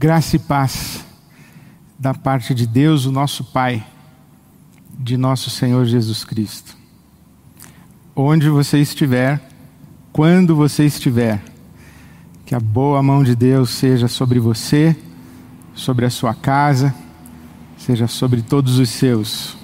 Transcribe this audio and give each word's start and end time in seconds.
Graça 0.00 0.36
e 0.36 0.38
paz 0.38 1.04
da 1.98 2.14
parte 2.14 2.54
de 2.54 2.68
Deus, 2.68 3.04
o 3.04 3.10
nosso 3.10 3.42
Pai, 3.42 3.84
de 4.96 5.16
nosso 5.16 5.50
Senhor 5.50 5.84
Jesus 5.86 6.22
Cristo. 6.22 6.76
Onde 8.14 8.48
você 8.48 8.78
estiver, 8.78 9.42
quando 10.12 10.54
você 10.54 10.86
estiver, 10.86 11.42
que 12.46 12.54
a 12.54 12.60
boa 12.60 13.02
mão 13.02 13.24
de 13.24 13.34
Deus 13.34 13.70
seja 13.70 14.06
sobre 14.06 14.38
você, 14.38 14.96
sobre 15.74 16.06
a 16.06 16.10
sua 16.10 16.32
casa, 16.32 16.94
seja 17.76 18.06
sobre 18.06 18.40
todos 18.40 18.78
os 18.78 18.90
seus. 18.90 19.58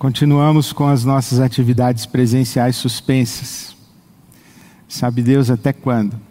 Continuamos 0.00 0.72
com 0.72 0.88
as 0.88 1.04
nossas 1.04 1.38
atividades 1.38 2.06
presenciais 2.06 2.74
suspensas. 2.74 3.76
Sabe 4.88 5.22
Deus 5.22 5.48
até 5.48 5.72
quando? 5.72 6.26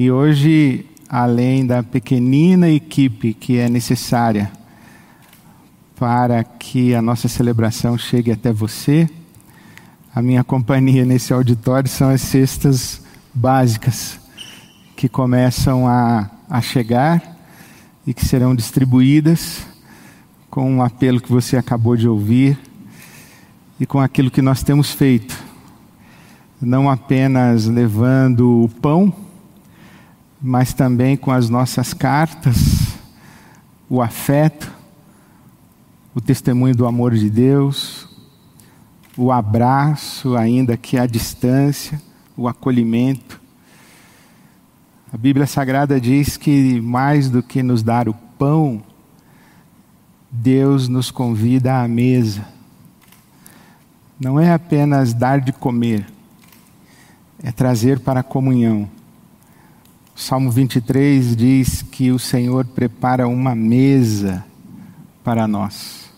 E 0.00 0.12
hoje, 0.12 0.86
além 1.08 1.66
da 1.66 1.82
pequenina 1.82 2.70
equipe 2.70 3.34
que 3.34 3.58
é 3.58 3.68
necessária 3.68 4.48
para 5.98 6.44
que 6.44 6.94
a 6.94 7.02
nossa 7.02 7.26
celebração 7.26 7.98
chegue 7.98 8.30
até 8.30 8.52
você, 8.52 9.10
a 10.14 10.22
minha 10.22 10.44
companhia 10.44 11.04
nesse 11.04 11.32
auditório 11.32 11.90
são 11.90 12.10
as 12.10 12.20
cestas 12.20 13.02
básicas 13.34 14.20
que 14.94 15.08
começam 15.08 15.88
a, 15.88 16.30
a 16.48 16.60
chegar 16.60 17.36
e 18.06 18.14
que 18.14 18.24
serão 18.24 18.54
distribuídas 18.54 19.66
com 20.48 20.76
um 20.76 20.80
apelo 20.80 21.20
que 21.20 21.32
você 21.32 21.56
acabou 21.56 21.96
de 21.96 22.06
ouvir 22.06 22.56
e 23.80 23.84
com 23.84 23.98
aquilo 23.98 24.30
que 24.30 24.42
nós 24.42 24.62
temos 24.62 24.92
feito. 24.92 25.36
Não 26.62 26.88
apenas 26.88 27.66
levando 27.66 28.62
o 28.62 28.68
pão, 28.68 29.12
mas 30.40 30.72
também 30.72 31.16
com 31.16 31.30
as 31.30 31.48
nossas 31.48 31.92
cartas, 31.92 32.96
o 33.88 34.00
afeto, 34.00 34.72
o 36.14 36.20
testemunho 36.20 36.74
do 36.74 36.86
amor 36.86 37.14
de 37.14 37.28
Deus, 37.28 38.08
o 39.16 39.32
abraço, 39.32 40.36
ainda 40.36 40.76
que 40.76 40.96
à 40.96 41.06
distância, 41.06 42.00
o 42.36 42.46
acolhimento. 42.46 43.40
A 45.12 45.16
Bíblia 45.16 45.46
Sagrada 45.46 46.00
diz 46.00 46.36
que 46.36 46.80
mais 46.80 47.28
do 47.28 47.42
que 47.42 47.62
nos 47.62 47.82
dar 47.82 48.08
o 48.08 48.14
pão, 48.38 48.82
Deus 50.30 50.86
nos 50.86 51.10
convida 51.10 51.82
à 51.82 51.88
mesa. 51.88 52.46
Não 54.20 54.38
é 54.38 54.52
apenas 54.52 55.12
dar 55.12 55.40
de 55.40 55.52
comer, 55.52 56.06
é 57.42 57.50
trazer 57.50 57.98
para 58.00 58.20
a 58.20 58.24
comunhão 58.24 58.88
Salmo 60.18 60.50
23 60.50 61.36
diz 61.36 61.80
que 61.80 62.10
o 62.10 62.18
Senhor 62.18 62.64
prepara 62.64 63.28
uma 63.28 63.54
mesa 63.54 64.44
para 65.22 65.46
nós. 65.46 66.10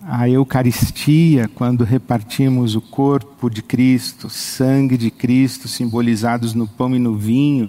A 0.00 0.28
Eucaristia, 0.28 1.50
quando 1.52 1.82
repartimos 1.82 2.76
o 2.76 2.80
corpo 2.80 3.50
de 3.50 3.62
Cristo, 3.62 4.30
sangue 4.30 4.96
de 4.96 5.10
Cristo, 5.10 5.66
simbolizados 5.66 6.54
no 6.54 6.68
pão 6.68 6.94
e 6.94 7.00
no 7.00 7.16
vinho, 7.16 7.68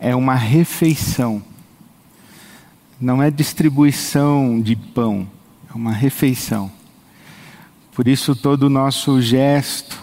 é 0.00 0.12
uma 0.12 0.34
refeição. 0.34 1.40
Não 3.00 3.22
é 3.22 3.30
distribuição 3.30 4.60
de 4.60 4.74
pão, 4.74 5.24
é 5.72 5.72
uma 5.72 5.92
refeição. 5.92 6.68
Por 7.94 8.08
isso, 8.08 8.34
todo 8.34 8.64
o 8.64 8.70
nosso 8.70 9.22
gesto, 9.22 10.01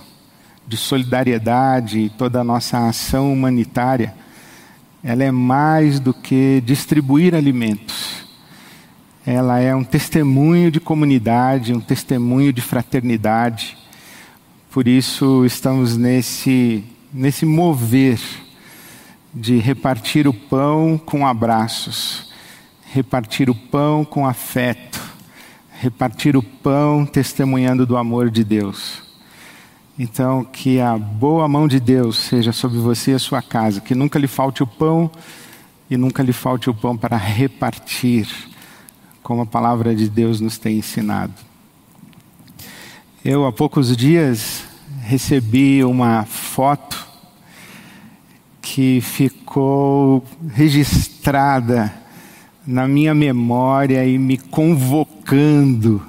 de 0.69 0.77
solidariedade, 0.77 2.11
toda 2.15 2.41
a 2.41 2.43
nossa 2.43 2.87
ação 2.87 3.33
humanitária, 3.33 4.13
ela 5.03 5.23
é 5.23 5.31
mais 5.31 5.99
do 5.99 6.13
que 6.13 6.61
distribuir 6.63 7.33
alimentos. 7.33 8.23
Ela 9.25 9.59
é 9.59 9.73
um 9.73 9.83
testemunho 9.83 10.69
de 10.69 10.79
comunidade, 10.79 11.73
um 11.73 11.79
testemunho 11.79 12.53
de 12.53 12.61
fraternidade. 12.61 13.75
Por 14.69 14.87
isso 14.87 15.43
estamos 15.43 15.97
nesse 15.97 16.83
nesse 17.11 17.43
mover 17.43 18.21
de 19.33 19.57
repartir 19.57 20.27
o 20.27 20.33
pão 20.33 21.01
com 21.03 21.25
abraços, 21.25 22.31
repartir 22.93 23.49
o 23.49 23.55
pão 23.55 24.05
com 24.05 24.27
afeto, 24.27 25.01
repartir 25.71 26.37
o 26.37 26.43
pão 26.43 27.07
testemunhando 27.07 27.87
do 27.87 27.97
amor 27.97 28.29
de 28.29 28.43
Deus. 28.43 29.08
Então, 30.01 30.45
que 30.45 30.79
a 30.79 30.97
boa 30.97 31.45
mão 31.45 31.67
de 31.67 31.77
Deus 31.77 32.19
seja 32.19 32.53
sobre 32.53 32.79
você 32.79 33.11
e 33.11 33.15
a 33.15 33.19
sua 33.19 33.41
casa, 33.41 33.81
que 33.81 33.93
nunca 33.93 34.17
lhe 34.17 34.27
falte 34.27 34.63
o 34.63 34.67
pão 34.67 35.11
e 35.89 35.97
nunca 35.97 36.23
lhe 36.23 36.31
falte 36.31 36.69
o 36.69 36.73
pão 36.73 36.95
para 36.95 37.17
repartir, 37.17 38.25
como 39.21 39.41
a 39.41 39.45
palavra 39.45 39.93
de 39.93 40.09
Deus 40.09 40.39
nos 40.39 40.57
tem 40.57 40.77
ensinado. 40.77 41.33
Eu, 43.25 43.45
há 43.45 43.51
poucos 43.51 43.97
dias, 43.97 44.63
recebi 45.01 45.83
uma 45.83 46.23
foto 46.23 47.05
que 48.61 49.01
ficou 49.01 50.23
registrada 50.53 51.93
na 52.65 52.87
minha 52.87 53.13
memória 53.13 54.05
e 54.05 54.17
me 54.17 54.37
convocando 54.37 56.08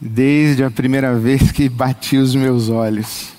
desde 0.00 0.64
a 0.64 0.70
primeira 0.70 1.14
vez 1.18 1.52
que 1.52 1.68
bati 1.68 2.16
os 2.16 2.34
meus 2.34 2.70
olhos. 2.70 3.32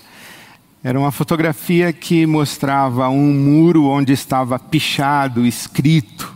Era 0.84 1.00
uma 1.00 1.12
fotografia 1.12 1.92
que 1.92 2.26
mostrava 2.26 3.10
um 3.10 3.34
muro 3.34 3.86
onde 3.86 4.14
estava 4.14 4.60
pichado, 4.60 5.46
escrito: 5.46 6.36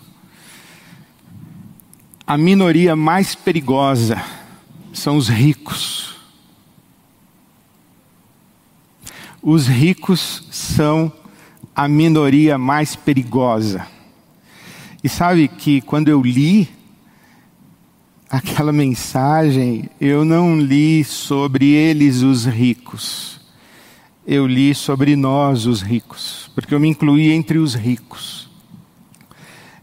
A 2.25 2.38
minoria 2.38 2.96
mais 2.96 3.36
perigosa 3.36 4.22
são 4.94 5.18
os 5.18 5.30
ricos. 5.30 6.16
Os 9.42 9.68
ricos 9.68 10.47
são 10.50 11.13
a 11.75 11.88
minoria 11.88 12.57
mais 12.57 12.96
perigosa. 12.96 13.86
E 15.03 15.09
sabe 15.09 15.47
que 15.47 15.81
quando 15.81 16.07
eu 16.07 16.22
li 16.22 16.75
aquela 18.30 18.72
mensagem, 18.72 19.90
eu 20.00 20.25
não 20.25 20.59
li 20.59 21.03
sobre 21.03 21.72
eles 21.72 22.22
os 22.22 22.46
ricos. 22.46 23.40
Eu 24.25 24.47
li 24.47 24.74
sobre 24.74 25.16
nós 25.16 25.68
os 25.68 25.81
ricos, 25.81 26.50
porque 26.56 26.74
eu 26.74 26.80
me 26.80 26.88
incluí 26.88 27.31
entre 27.31 27.59
os 27.59 27.75
ricos. 27.75 28.50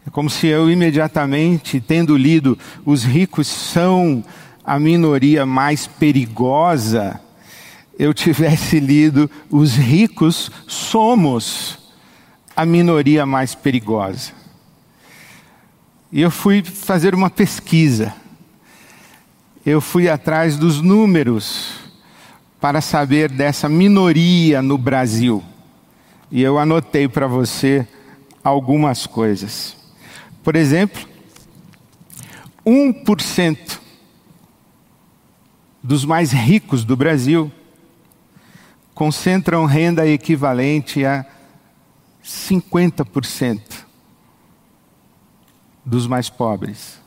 É 0.05 0.09
como 0.09 0.29
se 0.29 0.47
eu 0.47 0.69
imediatamente, 0.69 1.79
tendo 1.79 2.17
lido 2.17 2.57
os 2.85 3.05
ricos 3.05 3.47
são 3.47 4.23
a 4.63 4.77
minoria 4.77 5.45
mais 5.45 5.87
perigosa, 5.87 7.21
eu 7.97 8.13
tivesse 8.13 8.79
lido 8.81 9.31
os 9.49 9.75
ricos 9.75 10.51
somos 10.67 11.79
a 12.55 12.65
minoria 12.65 13.25
mais 13.25 13.55
perigosa. 13.55 14.33
E 16.11 16.21
eu 16.21 16.29
fui 16.29 16.61
fazer 16.63 17.15
uma 17.15 17.29
pesquisa 17.29 18.13
eu 19.65 19.79
fui 19.79 20.09
atrás 20.09 20.57
dos 20.57 20.81
números 20.81 21.75
para 22.59 22.81
saber 22.81 23.29
dessa 23.29 23.69
minoria 23.69 24.61
no 24.61 24.77
Brasil. 24.77 25.43
E 26.31 26.41
eu 26.41 26.57
anotei 26.57 27.07
para 27.07 27.27
você 27.27 27.87
algumas 28.43 29.05
coisas. 29.05 29.77
Por 30.43 30.55
exemplo, 30.55 31.07
1% 32.65 33.79
dos 35.81 36.05
mais 36.05 36.31
ricos 36.31 36.83
do 36.83 36.95
Brasil 36.95 37.51
concentram 38.93 39.65
renda 39.65 40.07
equivalente 40.07 41.05
a 41.05 41.25
50% 42.23 43.85
dos 45.85 46.07
mais 46.07 46.29
pobres. 46.29 47.02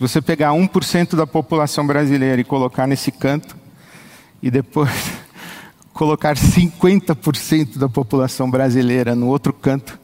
Se 0.00 0.08
você 0.08 0.22
pegar 0.22 0.52
1% 0.52 1.14
da 1.14 1.26
população 1.26 1.86
brasileira 1.86 2.40
e 2.40 2.44
colocar 2.44 2.86
nesse 2.86 3.12
canto, 3.12 3.54
e 4.42 4.50
depois 4.50 4.88
colocar 5.92 6.34
50% 6.36 7.76
da 7.76 7.86
população 7.86 8.50
brasileira 8.50 9.14
no 9.14 9.26
outro 9.26 9.52
canto, 9.52 10.00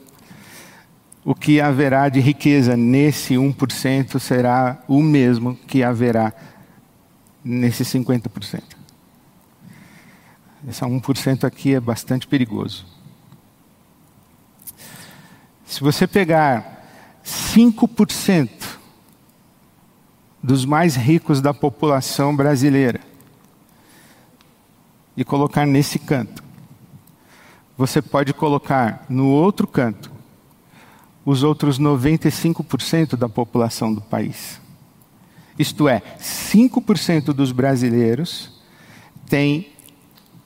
o 1.24 1.34
que 1.34 1.62
haverá 1.62 2.10
de 2.10 2.20
riqueza 2.20 2.76
nesse 2.76 3.36
1% 3.36 4.18
será 4.18 4.84
o 4.86 5.02
mesmo 5.02 5.56
que 5.66 5.82
haverá 5.82 6.30
nesse 7.42 7.82
50%. 7.82 8.62
Esse 10.68 10.82
1% 10.82 11.44
aqui 11.44 11.74
é 11.74 11.80
bastante 11.80 12.26
perigoso. 12.26 12.84
Se 15.64 15.80
você 15.80 16.06
pegar 16.06 16.84
5% 17.24 18.65
dos 20.42 20.64
mais 20.64 20.94
ricos 20.94 21.40
da 21.40 21.52
população 21.52 22.34
brasileira 22.34 23.00
e 25.16 25.24
colocar 25.24 25.66
nesse 25.66 25.98
canto. 25.98 26.44
você 27.76 28.00
pode 28.00 28.32
colocar 28.32 29.04
no 29.08 29.28
outro 29.28 29.66
canto 29.66 30.10
os 31.24 31.42
outros 31.42 31.78
95% 31.78 33.16
da 33.16 33.28
população 33.28 33.92
do 33.92 34.00
país. 34.00 34.60
Isto 35.58 35.88
é, 35.88 36.00
5% 36.20 37.32
dos 37.32 37.50
brasileiros 37.50 38.52
têm 39.26 39.72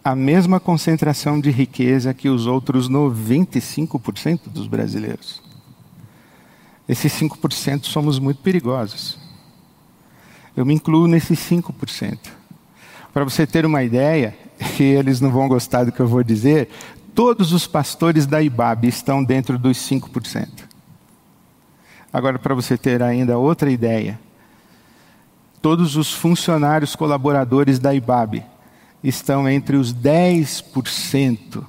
a 0.02 0.16
mesma 0.16 0.58
concentração 0.58 1.38
de 1.38 1.50
riqueza 1.50 2.14
que 2.14 2.28
os 2.28 2.46
outros 2.46 2.88
95% 2.88 4.48
dos 4.48 4.66
brasileiros. 4.66 5.42
Esses 6.88 7.12
5% 7.12 7.84
somos 7.84 8.19
muito 8.19 8.40
perigosos. 8.40 9.19
Eu 10.56 10.64
me 10.64 10.75
incluo 10.75 11.06
nesses 11.06 11.38
5%. 11.38 12.19
Para 13.12 13.25
você 13.25 13.47
ter 13.47 13.67
uma 13.67 13.82
ideia, 13.82 14.37
e 14.79 14.82
eles 14.82 15.20
não 15.20 15.31
vão 15.31 15.49
gostar 15.49 15.85
do 15.85 15.93
que 15.93 16.00
eu 16.00 16.06
vou 16.06 16.23
dizer, 16.23 16.69
todos 17.14 17.52
os 17.52 17.67
pastores 17.67 18.26
da 18.26 18.43
IBAB 18.43 18.87
estão 18.87 19.23
dentro 19.23 19.58
dos 19.58 19.79
5%. 19.79 20.49
Agora, 22.12 22.38
para 22.38 22.55
você 22.55 22.76
ter 22.76 23.02
ainda 23.02 23.38
outra 23.38 23.70
ideia, 23.70 24.19
todos 25.62 25.97
os 25.97 26.12
funcionários 26.12 26.97
colaboradores 26.97 27.79
da 27.79 27.94
IBAB 27.94 28.44
estão 29.02 29.49
entre 29.49 29.76
os 29.76 29.94
10% 29.94 31.64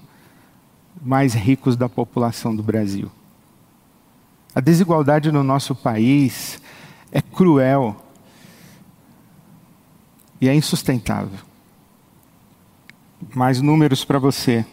mais 1.02 1.34
ricos 1.34 1.76
da 1.76 1.88
população 1.88 2.56
do 2.56 2.64
Brasil. 2.64 3.12
A 4.54 4.60
desigualdade 4.60 5.32
no 5.32 5.44
nosso 5.44 5.74
país 5.74 6.62
é 7.12 7.22
cruel 7.22 7.96
e 10.42 10.50
é 10.50 10.56
insustentável. 10.56 11.40
Mais 13.36 13.62
números 13.62 14.04
para 14.04 14.18
você. 14.18 14.66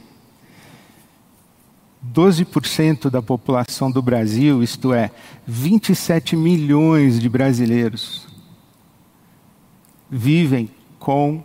12% 2.14 3.10
da 3.10 3.20
população 3.20 3.90
do 3.90 4.00
Brasil, 4.00 4.62
isto 4.62 4.94
é, 4.94 5.10
27 5.46 6.34
milhões 6.34 7.20
de 7.20 7.28
brasileiros, 7.28 8.26
vivem 10.10 10.70
com 10.98 11.44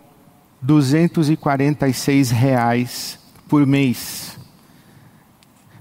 246 0.62 2.30
reais 2.30 3.18
por 3.46 3.66
mês. 3.66 4.38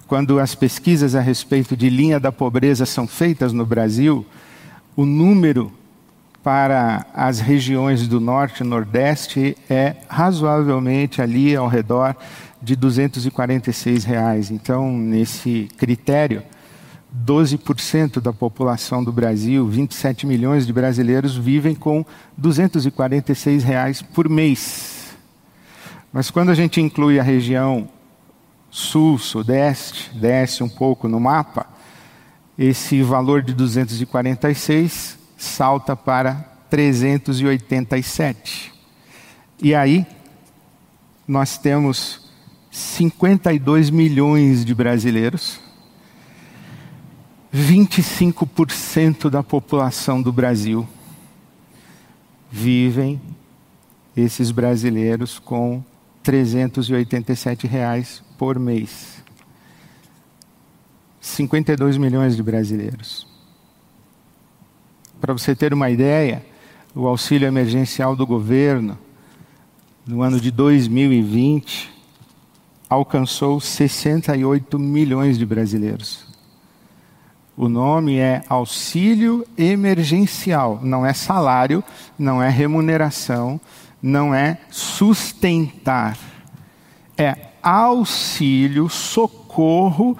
Quando 0.05 0.39
as 0.39 0.53
pesquisas 0.53 1.15
a 1.15 1.21
respeito 1.21 1.77
de 1.77 1.89
linha 1.89 2.19
da 2.19 2.31
pobreza 2.31 2.85
são 2.85 3.07
feitas 3.07 3.53
no 3.53 3.65
Brasil, 3.65 4.25
o 4.95 5.05
número 5.05 5.71
para 6.43 7.05
as 7.13 7.39
regiões 7.39 8.05
do 8.05 8.19
norte 8.19 8.61
e 8.61 8.67
nordeste 8.67 9.57
é 9.69 9.95
razoavelmente 10.09 11.21
ali 11.21 11.55
ao 11.55 11.69
redor 11.69 12.15
de 12.61 12.75
246 12.75 14.03
reais. 14.03 14.51
Então, 14.51 14.91
nesse 14.91 15.69
critério, 15.77 16.43
12% 17.25 18.19
da 18.19 18.33
população 18.33 19.01
do 19.01 19.11
Brasil, 19.11 19.65
27 19.67 20.27
milhões 20.27 20.67
de 20.67 20.73
brasileiros, 20.73 21.37
vivem 21.37 21.73
com 21.73 22.05
246 22.37 23.63
reais 23.63 24.01
por 24.01 24.27
mês. 24.27 25.15
Mas 26.11 26.29
quando 26.29 26.49
a 26.49 26.55
gente 26.55 26.81
inclui 26.81 27.19
a 27.19 27.23
região 27.23 27.87
sul, 28.69 29.17
sudeste, 29.17 30.11
desce 30.13 30.61
um 30.61 30.69
pouco 30.69 31.07
no 31.07 31.19
mapa, 31.19 31.67
esse 32.57 33.01
valor 33.01 33.41
de 33.41 33.53
246 33.53 35.22
salta 35.43 35.95
para 35.95 36.35
387. 36.69 38.73
E 39.61 39.75
aí, 39.75 40.07
nós 41.27 41.57
temos 41.57 42.31
52 42.71 43.89
milhões 43.89 44.63
de 44.65 44.73
brasileiros 44.73 45.61
25% 47.53 49.29
da 49.29 49.43
população 49.43 50.19
do 50.19 50.33
Brasil 50.33 50.87
vivem 52.49 53.21
esses 54.17 54.49
brasileiros 54.49 55.37
com 55.37 55.83
387 56.23 57.67
reais 57.67 58.23
por 58.39 58.57
mês. 58.57 59.21
52 61.21 61.97
milhões 61.97 62.35
de 62.35 62.41
brasileiros. 62.41 63.32
Para 65.23 65.31
você 65.31 65.55
ter 65.55 65.73
uma 65.73 65.89
ideia, 65.89 66.45
o 66.93 67.07
auxílio 67.07 67.47
emergencial 67.47 68.13
do 68.13 68.27
governo 68.27 68.99
no 70.05 70.21
ano 70.21 70.37
de 70.37 70.51
2020 70.51 71.89
alcançou 72.89 73.57
68 73.57 74.77
milhões 74.77 75.37
de 75.37 75.45
brasileiros. 75.45 76.25
O 77.55 77.69
nome 77.69 78.17
é 78.17 78.43
auxílio 78.49 79.47
emergencial, 79.57 80.81
não 80.83 81.05
é 81.05 81.13
salário, 81.13 81.81
não 82.19 82.43
é 82.43 82.49
remuneração, 82.49 83.61
não 84.01 84.35
é 84.35 84.57
sustentar. 84.69 86.17
É 87.17 87.37
auxílio, 87.63 88.89
socorro 88.89 90.17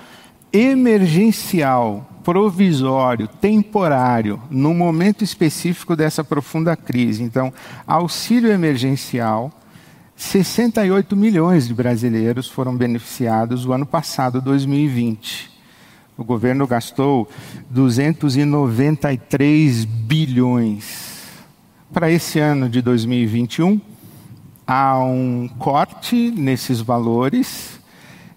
emergencial, 0.54 2.08
provisório, 2.24 3.28
temporário, 3.28 4.42
no 4.50 4.74
momento 4.74 5.24
específico 5.24 5.96
dessa 5.96 6.24
profunda 6.24 6.76
crise. 6.76 7.22
Então, 7.22 7.54
auxílio 7.86 8.52
emergencial, 8.52 9.52
68 10.16 11.16
milhões 11.16 11.68
de 11.68 11.74
brasileiros 11.74 12.48
foram 12.48 12.76
beneficiados 12.76 13.66
o 13.66 13.74
ano 13.74 13.86
passado, 13.86 14.42
2020. 14.42 15.52
O 16.16 16.24
governo 16.24 16.68
gastou 16.68 17.28
293 17.70 19.84
bilhões. 19.84 21.12
Para 21.92 22.10
esse 22.10 22.40
ano 22.40 22.70
de 22.70 22.82
2021, 22.82 23.82
há 24.66 25.04
um 25.04 25.50
corte 25.60 26.32
nesses 26.32 26.80
valores 26.80 27.84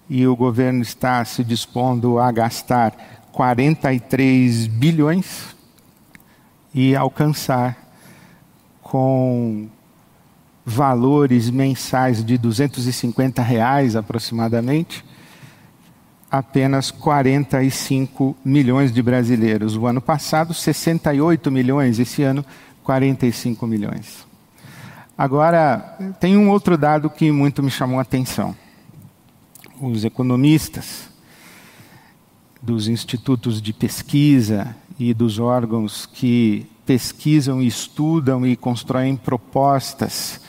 e 0.09 0.25
o 0.25 0.35
governo 0.35 0.81
está 0.81 1.23
se 1.25 1.43
dispondo 1.43 2.19
a 2.19 2.31
gastar 2.31 3.16
43 3.37 4.65
bilhões 4.65 5.55
e 6.73 6.95
alcançar 6.95 7.77
com 8.81 9.67
valores 10.65 11.51
mensais 11.51 12.25
de 12.25 12.35
250 12.35 13.39
reais 13.43 13.95
aproximadamente 13.95 15.05
apenas 16.31 16.89
45 16.89 18.35
milhões 18.43 18.91
de 18.91 19.03
brasileiros. 19.03 19.77
O 19.77 19.85
ano 19.85 20.01
passado, 20.01 20.51
68 20.51 21.51
milhões, 21.51 21.99
esse 21.99 22.23
ano, 22.23 22.43
45 22.83 23.67
milhões. 23.67 24.25
Agora, 25.15 25.95
tem 26.19 26.35
um 26.35 26.49
outro 26.49 26.75
dado 26.75 27.07
que 27.07 27.31
muito 27.31 27.61
me 27.61 27.69
chamou 27.69 27.99
a 27.99 28.01
atenção. 28.01 28.55
Os 29.79 30.03
economistas 30.03 31.15
dos 32.67 32.89
institutos 32.89 33.61
de 33.61 33.71
pesquisa 33.71 34.75
e 34.99 35.13
dos 35.13 35.39
órgãos 35.39 36.05
que 36.05 36.65
pesquisam, 36.85 37.61
estudam 37.61 38.45
e 38.45 38.57
constroem 38.57 39.15
propostas 39.15 40.41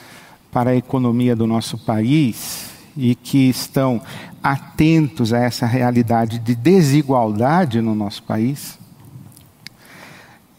para 0.50 0.70
a 0.70 0.76
economia 0.76 1.36
do 1.36 1.46
nosso 1.46 1.78
país 1.78 2.70
e 2.96 3.14
que 3.14 3.48
estão 3.48 4.02
atentos 4.42 5.32
a 5.32 5.38
essa 5.38 5.64
realidade 5.64 6.40
de 6.40 6.56
desigualdade 6.56 7.80
no 7.80 7.94
nosso 7.94 8.24
país, 8.24 8.80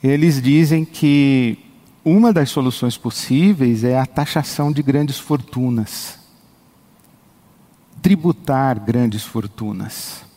eles 0.02 0.42
dizem 0.42 0.86
que 0.86 1.60
uma 2.06 2.32
das 2.32 2.50
soluções 2.52 2.98
possíveis 2.98 3.84
é 3.84 4.00
a 4.00 4.06
taxação 4.06 4.72
de 4.72 4.82
grandes 4.82 5.20
fortunas. 5.20 6.18
Tributar 8.02 8.80
grandes 8.80 9.26
fortunas. 9.26 10.29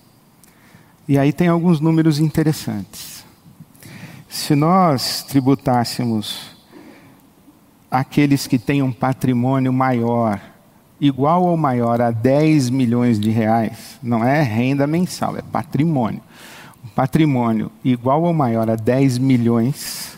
E 1.09 1.19
aí 1.19 1.33
tem 1.33 1.49
alguns 1.49 1.81
números 1.81 2.19
interessantes. 2.21 3.25
Se 4.29 4.55
nós 4.55 5.23
tributássemos 5.25 6.53
aqueles 7.91 8.47
que 8.47 8.59
têm 8.59 8.83
um 8.83 8.93
patrimônio 8.93 9.73
maior 9.73 10.41
igual 11.01 11.43
ou 11.43 11.57
maior 11.57 12.01
a 12.01 12.13
10 12.13 12.71
milhões 12.71 13.19
de 13.19 13.31
reais, 13.31 13.99
não 14.01 14.25
é 14.25 14.41
renda 14.41 14.87
mensal, 14.87 15.37
é 15.37 15.43
patrimônio. 15.43 16.23
Um 16.85 16.89
patrimônio 16.89 17.73
igual 17.85 18.23
ou 18.23 18.33
maior 18.33 18.71
a 18.71 18.77
10 18.77 19.19
milhões, 19.19 20.17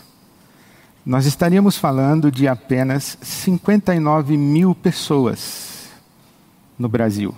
nós 1.03 1.25
estaríamos 1.25 1.75
falando 1.75 2.31
de 2.31 2.47
apenas 2.47 3.17
59 3.21 4.37
mil 4.37 4.75
pessoas 4.75 5.89
no 6.77 6.87
Brasil. 6.87 7.33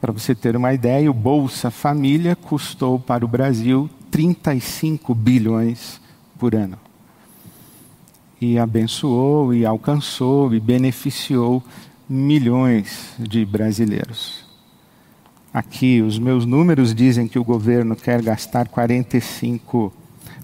Para 0.00 0.12
você 0.12 0.34
ter 0.34 0.54
uma 0.54 0.72
ideia, 0.72 1.10
o 1.10 1.14
Bolsa 1.14 1.70
Família 1.70 2.36
custou 2.36 3.00
para 3.00 3.24
o 3.24 3.28
Brasil 3.28 3.90
35 4.10 5.14
bilhões 5.14 6.00
por 6.38 6.54
ano. 6.54 6.78
E 8.40 8.58
abençoou, 8.58 9.52
e 9.52 9.66
alcançou, 9.66 10.54
e 10.54 10.60
beneficiou 10.60 11.64
milhões 12.08 13.12
de 13.18 13.44
brasileiros. 13.44 14.46
Aqui, 15.52 16.00
os 16.00 16.18
meus 16.18 16.44
números 16.44 16.94
dizem 16.94 17.26
que 17.26 17.38
o 17.38 17.44
governo 17.44 17.96
quer 17.96 18.22
gastar 18.22 18.68
45, 18.68 19.92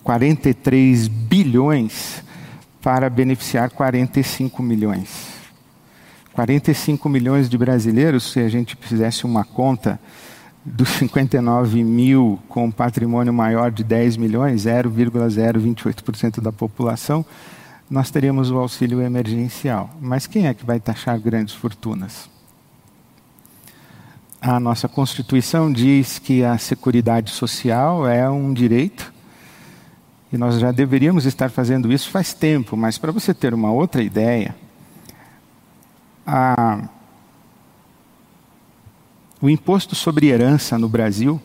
43 0.02 1.06
bilhões 1.06 2.24
para 2.82 3.08
beneficiar 3.08 3.70
45 3.70 4.62
milhões. 4.62 5.33
45 6.34 7.08
milhões 7.08 7.48
de 7.48 7.56
brasileiros, 7.56 8.32
se 8.32 8.40
a 8.40 8.48
gente 8.48 8.76
fizesse 8.80 9.24
uma 9.24 9.44
conta 9.44 10.00
dos 10.64 10.88
59 10.88 11.84
mil 11.84 12.40
com 12.48 12.70
patrimônio 12.72 13.32
maior 13.32 13.70
de 13.70 13.84
10 13.84 14.16
milhões, 14.16 14.64
0,028% 14.64 16.40
da 16.40 16.50
população, 16.50 17.24
nós 17.88 18.10
teríamos 18.10 18.50
o 18.50 18.58
auxílio 18.58 19.00
emergencial. 19.00 19.90
Mas 20.00 20.26
quem 20.26 20.48
é 20.48 20.54
que 20.54 20.66
vai 20.66 20.80
taxar 20.80 21.20
grandes 21.20 21.54
fortunas? 21.54 22.28
A 24.40 24.58
nossa 24.58 24.88
Constituição 24.88 25.72
diz 25.72 26.18
que 26.18 26.42
a 26.42 26.58
Seguridade 26.58 27.30
Social 27.30 28.08
é 28.08 28.28
um 28.28 28.52
direito, 28.52 29.12
e 30.32 30.36
nós 30.36 30.58
já 30.58 30.72
deveríamos 30.72 31.26
estar 31.26 31.48
fazendo 31.48 31.92
isso 31.92 32.10
faz 32.10 32.34
tempo, 32.34 32.76
mas 32.76 32.98
para 32.98 33.12
você 33.12 33.32
ter 33.32 33.54
uma 33.54 33.70
outra 33.70 34.02
ideia, 34.02 34.56
a, 36.26 36.88
o 39.40 39.48
imposto 39.48 39.94
sobre 39.94 40.28
herança 40.28 40.78
no 40.78 40.88
Brasil 40.88 41.40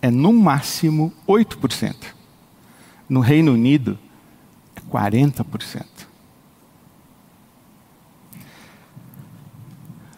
é 0.00 0.10
no 0.10 0.32
máximo 0.32 1.12
8%. 1.26 1.94
No 3.08 3.20
Reino 3.20 3.52
Unido, 3.52 3.98
é 4.76 4.80
40%. 4.80 5.84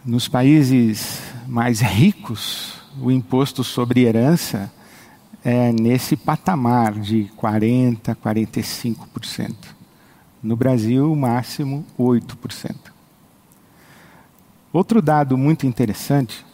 Nos 0.05 0.29
países 0.29 1.23
mais 1.47 1.81
ricos, 1.81 2.75
o 3.01 3.11
imposto 3.11 3.65
sobre 3.65 4.03
herança 4.03 4.71
é 5.45 5.73
nesse 5.73 6.17
patamar 6.17 6.93
de 6.93 7.31
40%, 7.37 8.17
45%. 8.17 9.55
No 10.43 10.57
Brasil, 10.57 11.11
o 11.11 11.17
máximo 11.17 11.87
8%. 11.99 12.92
Outro 14.73 15.03
dado 15.03 15.37
muito 15.37 15.67
interessante 15.67 16.47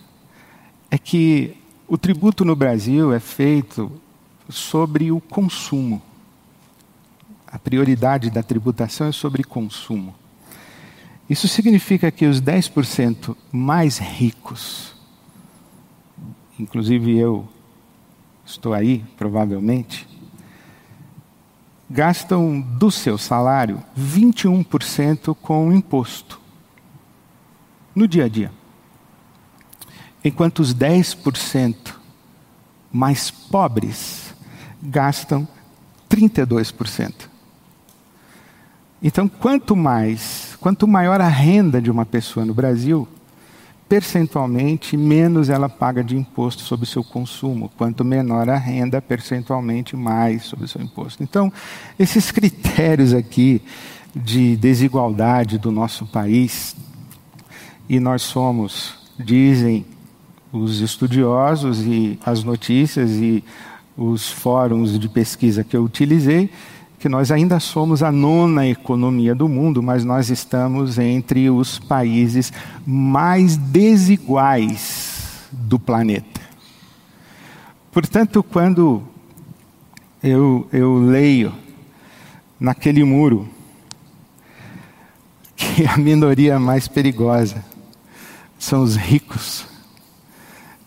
é 0.90 0.98
que 0.98 1.56
o 1.87 1.96
tributo 1.96 2.44
no 2.44 2.56
Brasil 2.56 3.12
é 3.12 3.20
feito 3.20 3.92
sobre 4.48 5.12
o 5.12 5.20
consumo. 5.20 6.02
A 7.46 7.60
prioridade 7.60 8.28
da 8.28 8.42
tributação 8.42 9.06
é 9.06 9.12
sobre 9.12 9.44
consumo. 9.44 10.14
Isso 11.30 11.46
significa 11.46 12.10
que 12.10 12.26
os 12.26 12.42
10% 12.42 13.37
mais 13.52 13.98
ricos, 13.98 14.96
inclusive 16.58 17.16
eu 17.16 17.48
estou 18.44 18.75
aí, 18.75 19.04
provavelmente, 19.16 20.08
gastam 21.88 22.60
do 22.60 22.90
seu 22.90 23.16
salário 23.16 23.80
21% 23.96 25.37
com 25.40 25.72
imposto 25.72 26.48
no 27.99 28.09
dia 28.09 28.25
a 28.25 28.28
dia. 28.28 28.50
Enquanto 30.25 30.61
os 30.61 30.75
10% 30.75 31.95
mais 32.90 33.31
pobres 33.31 34.35
gastam 34.83 35.47
32%. 36.09 37.28
Então, 39.02 39.28
quanto 39.28 39.76
mais, 39.76 40.57
quanto 40.61 40.88
maior 40.88 41.21
a 41.21 41.28
renda 41.28 41.81
de 41.81 41.90
uma 41.90 42.05
pessoa 42.07 42.45
no 42.45 42.55
Brasil, 42.55 43.07
percentualmente 43.88 44.97
menos 44.97 45.49
ela 45.49 45.69
paga 45.69 46.02
de 46.02 46.17
imposto 46.17 46.62
sobre 46.62 46.85
o 46.85 46.88
seu 46.88 47.05
consumo. 47.05 47.71
Quanto 47.76 48.05
menor 48.05 48.49
a 48.49 48.57
renda, 48.57 49.00
percentualmente 49.00 49.97
mais 49.97 50.45
sobre 50.45 50.64
o 50.64 50.69
seu 50.69 50.83
imposto. 50.83 51.23
Então, 51.23 51.52
esses 51.99 52.31
critérios 52.31 53.14
aqui 53.14 53.62
de 54.14 54.57
desigualdade 54.57 55.59
do 55.59 55.71
nosso 55.71 56.07
país 56.07 56.75
e 57.88 57.99
nós 57.99 58.23
somos, 58.23 58.95
dizem 59.18 59.85
os 60.52 60.80
estudiosos 60.80 61.80
e 61.80 62.18
as 62.25 62.45
notícias 62.45 63.11
e 63.12 63.42
os 63.97 64.28
fóruns 64.30 64.99
de 64.99 65.09
pesquisa 65.09 65.64
que 65.64 65.76
eu 65.76 65.85
utilizei, 65.85 66.50
que 66.99 67.09
nós 67.09 67.30
ainda 67.30 67.61
somos 67.61 68.02
a 68.02 68.11
nona 68.11 68.66
economia 68.66 69.35
do 69.35 69.49
mundo, 69.49 69.83
mas 69.83 70.04
nós 70.04 70.30
estamos 70.30 70.99
entre 70.99 71.49
os 71.49 71.78
países 71.78 72.52
mais 72.87 73.57
desiguais 73.57 75.49
do 75.52 75.78
planeta. 75.78 76.40
Portanto, 77.92 78.42
quando 78.42 79.02
eu, 80.23 80.68
eu 80.73 80.99
leio 80.99 81.52
naquele 82.59 83.04
muro 83.04 83.49
que 85.57 85.87
a 85.87 85.97
minoria 85.97 86.59
mais 86.59 86.87
perigosa 86.88 87.64
são 88.59 88.83
os 88.83 88.97
ricos. 88.97 89.67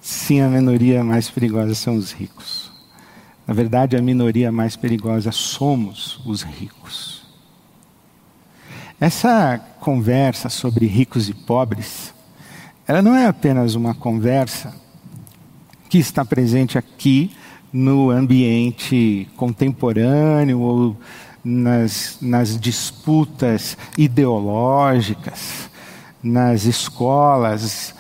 Sim, 0.01 0.41
a 0.41 0.49
minoria 0.49 1.03
mais 1.03 1.29
perigosa 1.29 1.73
são 1.73 1.95
os 1.95 2.11
ricos. 2.11 2.71
Na 3.47 3.53
verdade, 3.53 3.95
a 3.95 4.01
minoria 4.01 4.51
mais 4.51 4.75
perigosa 4.75 5.31
somos 5.31 6.19
os 6.25 6.41
ricos. 6.41 7.23
Essa 8.99 9.57
conversa 9.79 10.49
sobre 10.49 10.85
ricos 10.85 11.27
e 11.29 11.33
pobres, 11.33 12.13
ela 12.87 13.01
não 13.01 13.15
é 13.15 13.25
apenas 13.25 13.73
uma 13.73 13.95
conversa 13.95 14.75
que 15.89 15.97
está 15.97 16.23
presente 16.23 16.77
aqui 16.77 17.31
no 17.73 18.11
ambiente 18.11 19.27
contemporâneo 19.35 20.59
ou 20.59 20.97
nas, 21.43 22.17
nas 22.21 22.59
disputas 22.59 23.77
ideológicas 23.97 25.70
nas 26.23 26.65
escolas 26.65 27.95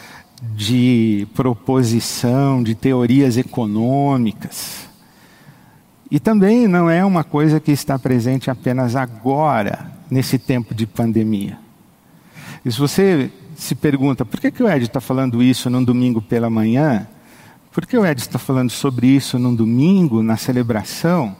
de 0.55 1.27
proposição 1.35 2.63
de 2.63 2.73
teorias 2.75 3.37
econômicas. 3.37 4.89
E 6.09 6.19
também 6.19 6.67
não 6.67 6.89
é 6.89 7.05
uma 7.05 7.23
coisa 7.23 7.59
que 7.59 7.71
está 7.71 7.97
presente 7.97 8.51
apenas 8.51 8.95
agora, 8.95 9.91
nesse 10.09 10.37
tempo 10.37 10.75
de 10.75 10.85
pandemia. 10.85 11.57
E 12.65 12.71
se 12.71 12.77
você 12.77 13.31
se 13.55 13.75
pergunta 13.75 14.25
por 14.25 14.39
que, 14.39 14.51
que 14.51 14.61
o 14.61 14.69
Ed 14.69 14.85
está 14.85 14.99
falando 14.99 15.41
isso 15.41 15.69
num 15.69 15.83
domingo 15.83 16.21
pela 16.21 16.49
manhã, 16.49 17.07
por 17.71 17.85
que 17.85 17.97
o 17.97 18.05
Ed 18.05 18.19
está 18.19 18.37
falando 18.37 18.69
sobre 18.69 19.07
isso 19.07 19.39
num 19.39 19.55
domingo, 19.55 20.21
na 20.21 20.35
celebração? 20.35 21.35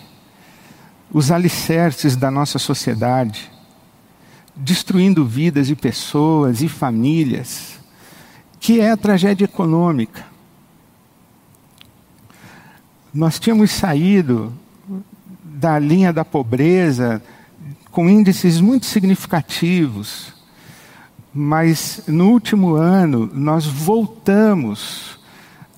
os 1.13 1.31
alicerces 1.31 2.17
da 2.17 2.31
nossa 2.31 2.59
sociedade, 2.59 3.51
destruindo 4.57 5.27
vidas 5.27 5.69
e 5.69 5.77
pessoas 5.77 6.63
e 6.63 6.69
famílias, 6.69 7.79
que 8.59 8.81
é 8.81 8.91
a 8.91 8.97
tragédia 8.97 9.45
econômica. 9.45 10.25
Nós 13.13 13.39
tínhamos 13.39 13.71
saído 13.71 14.55
da 15.45 15.79
linha 15.79 16.13
da 16.13 16.25
pobreza 16.25 17.23
com 17.91 18.09
índices 18.09 18.61
muito 18.61 18.87
significativos 18.87 20.40
mas 21.33 22.03
no 22.07 22.31
último 22.31 22.75
ano 22.75 23.31
nós 23.33 23.67
voltamos 23.67 25.19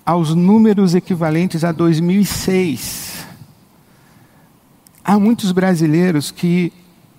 aos 0.04 0.34
números 0.34 0.94
equivalentes 0.94 1.62
a 1.64 1.72
2006. 1.72 3.26
Há 5.04 5.18
muitos 5.18 5.52
brasileiros 5.52 6.30
que 6.30 6.72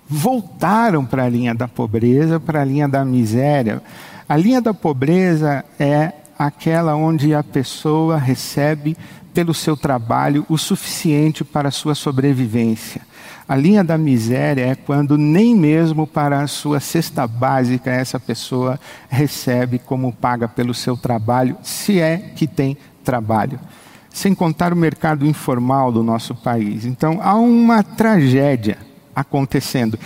voltaram 0.08 1.04
para 1.04 1.24
a 1.24 1.28
linha 1.28 1.54
da 1.54 1.68
pobreza, 1.68 2.38
para 2.38 2.62
a 2.62 2.64
linha 2.64 2.88
da 2.88 3.04
miséria. 3.04 3.82
A 4.28 4.36
linha 4.36 4.60
da 4.60 4.74
pobreza 4.74 5.64
é 5.78 6.12
aquela 6.38 6.94
onde 6.94 7.34
a 7.34 7.42
pessoa 7.42 8.18
recebe 8.18 8.96
pelo 9.32 9.54
seu 9.54 9.76
trabalho 9.76 10.44
o 10.48 10.56
suficiente 10.56 11.44
para 11.44 11.68
a 11.68 11.72
sua 11.72 11.94
sobrevivência. 11.94 13.02
A 13.46 13.54
linha 13.54 13.84
da 13.84 13.98
miséria 13.98 14.66
é 14.66 14.74
quando 14.74 15.18
nem 15.18 15.54
mesmo 15.54 16.06
para 16.06 16.40
a 16.40 16.46
sua 16.46 16.80
cesta 16.80 17.26
básica 17.26 17.90
essa 17.90 18.18
pessoa 18.18 18.80
recebe 19.08 19.78
como 19.78 20.12
paga 20.12 20.48
pelo 20.48 20.72
seu 20.72 20.96
trabalho, 20.96 21.56
se 21.62 22.00
é 22.00 22.16
que 22.16 22.46
tem 22.46 22.76
trabalho. 23.04 23.60
Sem 24.08 24.34
contar 24.34 24.72
o 24.72 24.76
mercado 24.76 25.26
informal 25.26 25.92
do 25.92 26.02
nosso 26.02 26.34
país. 26.34 26.86
Então 26.86 27.18
há 27.22 27.34
uma 27.34 27.82
tragédia 27.82 28.78
acontecendo. 29.14 29.98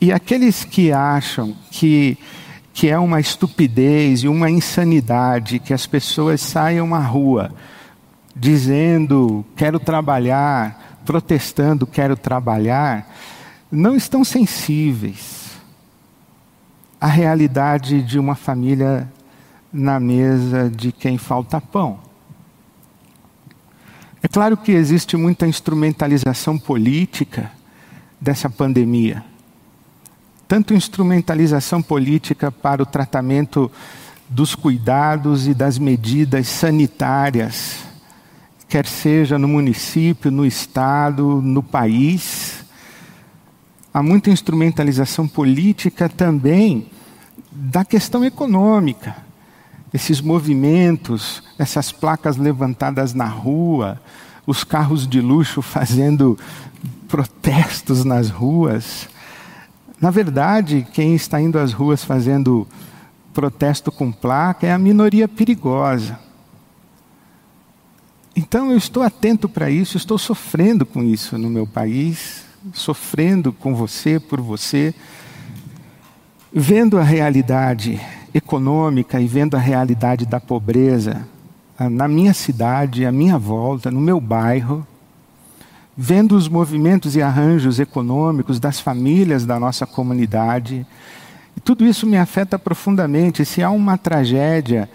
E 0.00 0.12
aqueles 0.12 0.64
que 0.64 0.92
acham 0.92 1.54
que 1.70 2.16
que 2.72 2.88
é 2.88 2.98
uma 2.98 3.20
estupidez 3.20 4.24
e 4.24 4.28
uma 4.28 4.50
insanidade 4.50 5.60
que 5.60 5.72
as 5.72 5.86
pessoas 5.86 6.40
saiam 6.40 6.92
à 6.92 6.98
rua 6.98 7.52
dizendo 8.34 9.44
quero 9.54 9.78
trabalhar, 9.78 10.83
protestando, 11.04 11.86
quero 11.86 12.16
trabalhar, 12.16 13.12
não 13.70 13.96
estão 13.96 14.24
sensíveis 14.24 15.52
à 17.00 17.06
realidade 17.06 18.02
de 18.02 18.18
uma 18.18 18.34
família 18.34 19.10
na 19.72 19.98
mesa 19.98 20.70
de 20.70 20.92
quem 20.92 21.18
falta 21.18 21.60
pão. 21.60 21.98
É 24.22 24.28
claro 24.28 24.56
que 24.56 24.72
existe 24.72 25.16
muita 25.16 25.46
instrumentalização 25.46 26.58
política 26.58 27.50
dessa 28.20 28.48
pandemia. 28.48 29.22
Tanto 30.48 30.72
instrumentalização 30.72 31.82
política 31.82 32.50
para 32.50 32.82
o 32.82 32.86
tratamento 32.86 33.70
dos 34.28 34.54
cuidados 34.54 35.46
e 35.46 35.52
das 35.52 35.78
medidas 35.78 36.48
sanitárias 36.48 37.84
quer 38.74 38.86
seja 38.88 39.38
no 39.38 39.46
município, 39.46 40.32
no 40.32 40.44
estado, 40.44 41.40
no 41.40 41.62
país. 41.62 42.64
Há 43.92 44.02
muita 44.02 44.30
instrumentalização 44.30 45.28
política 45.28 46.08
também 46.08 46.90
da 47.52 47.84
questão 47.84 48.24
econômica. 48.24 49.16
Esses 49.92 50.20
movimentos, 50.20 51.40
essas 51.56 51.92
placas 51.92 52.36
levantadas 52.36 53.14
na 53.14 53.26
rua, 53.26 54.02
os 54.44 54.64
carros 54.64 55.06
de 55.06 55.20
luxo 55.20 55.62
fazendo 55.62 56.36
protestos 57.06 58.04
nas 58.04 58.28
ruas. 58.28 59.08
Na 60.00 60.10
verdade, 60.10 60.84
quem 60.92 61.14
está 61.14 61.40
indo 61.40 61.60
às 61.60 61.72
ruas 61.72 62.02
fazendo 62.02 62.66
protesto 63.32 63.92
com 63.92 64.10
placa 64.10 64.66
é 64.66 64.72
a 64.72 64.78
minoria 64.78 65.28
perigosa. 65.28 66.23
Então 68.36 68.72
eu 68.72 68.76
estou 68.76 69.02
atento 69.02 69.48
para 69.48 69.70
isso, 69.70 69.96
estou 69.96 70.18
sofrendo 70.18 70.84
com 70.84 71.02
isso 71.02 71.38
no 71.38 71.48
meu 71.48 71.66
país, 71.66 72.44
sofrendo 72.72 73.52
com 73.52 73.76
você, 73.76 74.18
por 74.18 74.40
você, 74.40 74.92
vendo 76.52 76.98
a 76.98 77.02
realidade 77.02 78.00
econômica 78.32 79.20
e 79.20 79.26
vendo 79.28 79.56
a 79.56 79.60
realidade 79.60 80.26
da 80.26 80.40
pobreza 80.40 81.28
ah, 81.78 81.88
na 81.88 82.08
minha 82.08 82.34
cidade, 82.34 83.06
à 83.06 83.12
minha 83.12 83.38
volta, 83.38 83.90
no 83.90 84.00
meu 84.00 84.20
bairro, 84.20 84.84
vendo 85.96 86.36
os 86.36 86.48
movimentos 86.48 87.14
e 87.14 87.22
arranjos 87.22 87.78
econômicos 87.78 88.58
das 88.58 88.80
famílias 88.80 89.46
da 89.46 89.60
nossa 89.60 89.86
comunidade. 89.86 90.84
tudo 91.62 91.84
isso 91.84 92.06
me 92.06 92.16
afeta 92.16 92.58
profundamente. 92.58 93.44
Se 93.44 93.62
há 93.62 93.70
uma 93.70 93.96
tragédia 93.96 94.88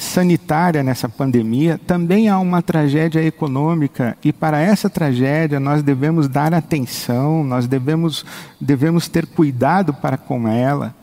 sanitária 0.00 0.82
nessa 0.82 1.10
pandemia, 1.10 1.78
também 1.86 2.30
há 2.30 2.38
uma 2.38 2.62
tragédia 2.62 3.22
econômica 3.22 4.16
e 4.24 4.32
para 4.32 4.58
essa 4.58 4.88
tragédia 4.88 5.60
nós 5.60 5.82
devemos 5.82 6.26
dar 6.26 6.54
atenção, 6.54 7.44
nós 7.44 7.66
devemos, 7.66 8.24
devemos 8.58 9.08
ter 9.08 9.26
cuidado 9.26 9.92
para 9.92 10.16
com 10.16 10.48
ela. 10.48 10.94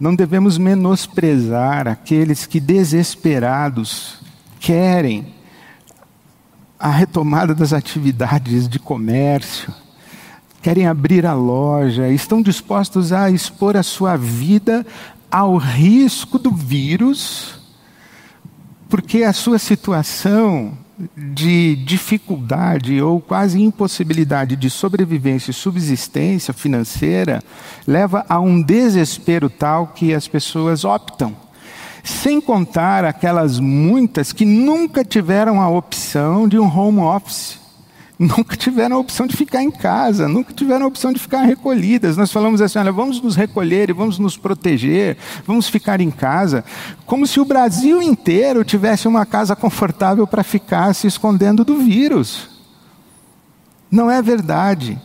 Não 0.00 0.14
devemos 0.14 0.56
menosprezar 0.56 1.86
aqueles 1.86 2.46
que 2.46 2.58
desesperados 2.58 4.18
querem 4.58 5.34
a 6.78 6.88
retomada 6.88 7.54
das 7.54 7.74
atividades 7.74 8.66
de 8.66 8.78
comércio, 8.78 9.74
querem 10.62 10.86
abrir 10.86 11.26
a 11.26 11.34
loja, 11.34 12.08
estão 12.08 12.40
dispostos 12.40 13.12
a 13.12 13.30
expor 13.30 13.76
a 13.76 13.82
sua 13.82 14.16
vida 14.16 14.86
ao 15.30 15.58
risco 15.58 16.38
do 16.38 16.50
vírus 16.50 17.59
porque 18.90 19.22
a 19.22 19.32
sua 19.32 19.58
situação 19.58 20.76
de 21.16 21.76
dificuldade 21.76 23.00
ou 23.00 23.20
quase 23.20 23.62
impossibilidade 23.62 24.56
de 24.56 24.68
sobrevivência 24.68 25.50
e 25.50 25.54
subsistência 25.54 26.52
financeira 26.52 27.42
leva 27.86 28.26
a 28.28 28.38
um 28.38 28.60
desespero 28.60 29.48
tal 29.48 29.86
que 29.86 30.12
as 30.12 30.28
pessoas 30.28 30.84
optam. 30.84 31.34
Sem 32.02 32.40
contar 32.40 33.04
aquelas 33.04 33.58
muitas 33.60 34.32
que 34.32 34.44
nunca 34.44 35.04
tiveram 35.04 35.60
a 35.60 35.68
opção 35.70 36.48
de 36.48 36.58
um 36.58 36.66
home 36.66 36.98
office 36.98 37.58
nunca 38.20 38.54
tiveram 38.54 38.96
a 38.96 38.98
opção 38.98 39.26
de 39.26 39.34
ficar 39.34 39.62
em 39.62 39.70
casa, 39.70 40.28
nunca 40.28 40.52
tiveram 40.52 40.84
a 40.84 40.88
opção 40.88 41.10
de 41.10 41.18
ficar 41.18 41.40
recolhidas. 41.40 42.18
Nós 42.18 42.30
falamos 42.30 42.60
assim: 42.60 42.78
olha, 42.78 42.92
vamos 42.92 43.18
nos 43.22 43.34
recolher 43.34 43.88
e 43.88 43.94
vamos 43.94 44.18
nos 44.18 44.36
proteger, 44.36 45.16
vamos 45.46 45.70
ficar 45.70 46.02
em 46.02 46.10
casa, 46.10 46.62
como 47.06 47.26
se 47.26 47.40
o 47.40 47.46
Brasil 47.46 48.02
inteiro 48.02 48.62
tivesse 48.62 49.08
uma 49.08 49.24
casa 49.24 49.56
confortável 49.56 50.26
para 50.26 50.44
ficar 50.44 50.94
se 50.94 51.06
escondendo 51.06 51.64
do 51.64 51.78
vírus. 51.78 52.50
Não 53.90 54.10
é 54.10 54.20
verdade. 54.20 55.00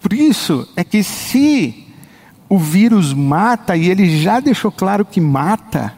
Por 0.00 0.14
isso 0.14 0.66
é 0.74 0.82
que 0.82 1.02
se 1.02 1.86
o 2.48 2.58
vírus 2.58 3.12
mata, 3.12 3.76
e 3.76 3.90
ele 3.90 4.18
já 4.18 4.40
deixou 4.40 4.72
claro 4.72 5.04
que 5.04 5.20
mata, 5.20 5.92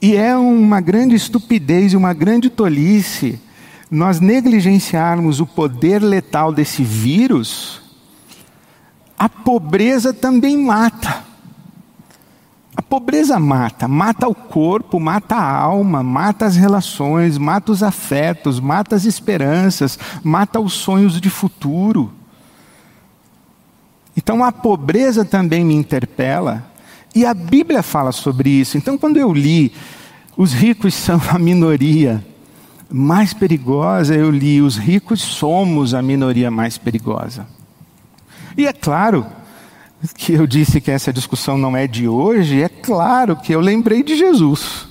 e 0.00 0.16
é 0.16 0.34
uma 0.36 0.80
grande 0.80 1.14
estupidez 1.14 1.92
e 1.92 1.96
uma 1.96 2.14
grande 2.14 2.48
tolice 2.48 3.40
nós 3.90 4.20
negligenciarmos 4.20 5.40
o 5.40 5.46
poder 5.46 6.02
letal 6.02 6.52
desse 6.52 6.82
vírus, 6.82 7.80
a 9.18 9.28
pobreza 9.28 10.12
também 10.12 10.58
mata. 10.58 11.24
A 12.76 12.82
pobreza 12.82 13.38
mata, 13.38 13.88
mata 13.88 14.28
o 14.28 14.34
corpo, 14.34 15.00
mata 15.00 15.34
a 15.34 15.50
alma, 15.50 16.02
mata 16.02 16.44
as 16.44 16.56
relações, 16.56 17.38
mata 17.38 17.72
os 17.72 17.82
afetos, 17.82 18.60
mata 18.60 18.94
as 18.94 19.04
esperanças, 19.04 19.98
mata 20.22 20.60
os 20.60 20.74
sonhos 20.74 21.18
de 21.20 21.30
futuro. 21.30 22.12
Então 24.14 24.44
a 24.44 24.52
pobreza 24.52 25.24
também 25.24 25.64
me 25.64 25.74
interpela, 25.74 26.70
e 27.14 27.24
a 27.24 27.32
Bíblia 27.32 27.82
fala 27.82 28.12
sobre 28.12 28.50
isso. 28.50 28.76
Então, 28.76 28.98
quando 28.98 29.16
eu 29.16 29.32
li, 29.32 29.72
os 30.36 30.52
ricos 30.52 30.92
são 30.94 31.18
a 31.30 31.38
minoria 31.38 32.22
mais 32.90 33.32
perigosa, 33.32 34.14
eu 34.14 34.30
li, 34.30 34.60
os 34.62 34.76
ricos 34.76 35.20
somos 35.20 35.94
a 35.94 36.02
minoria 36.02 36.50
mais 36.50 36.78
perigosa. 36.78 37.46
E 38.56 38.66
é 38.66 38.72
claro, 38.72 39.26
que 40.14 40.32
eu 40.32 40.46
disse 40.46 40.80
que 40.80 40.90
essa 40.90 41.12
discussão 41.12 41.58
não 41.58 41.76
é 41.76 41.86
de 41.86 42.08
hoje, 42.08 42.62
é 42.62 42.68
claro 42.68 43.36
que 43.36 43.52
eu 43.52 43.60
lembrei 43.60 44.02
de 44.02 44.16
Jesus, 44.16 44.86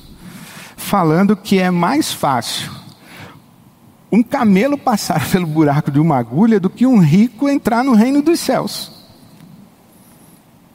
falando 0.75 1.35
que 1.35 1.59
é 1.59 1.71
mais 1.71 2.11
fácil 2.11 2.71
um 4.11 4.23
camelo 4.23 4.77
passar 4.77 5.27
pelo 5.29 5.45
buraco 5.45 5.91
de 5.91 5.99
uma 5.99 6.17
agulha 6.17 6.59
do 6.59 6.69
que 6.69 6.85
um 6.85 6.99
rico 6.99 7.49
entrar 7.49 7.83
no 7.83 7.93
reino 7.93 8.21
dos 8.21 8.39
céus. 8.39 8.91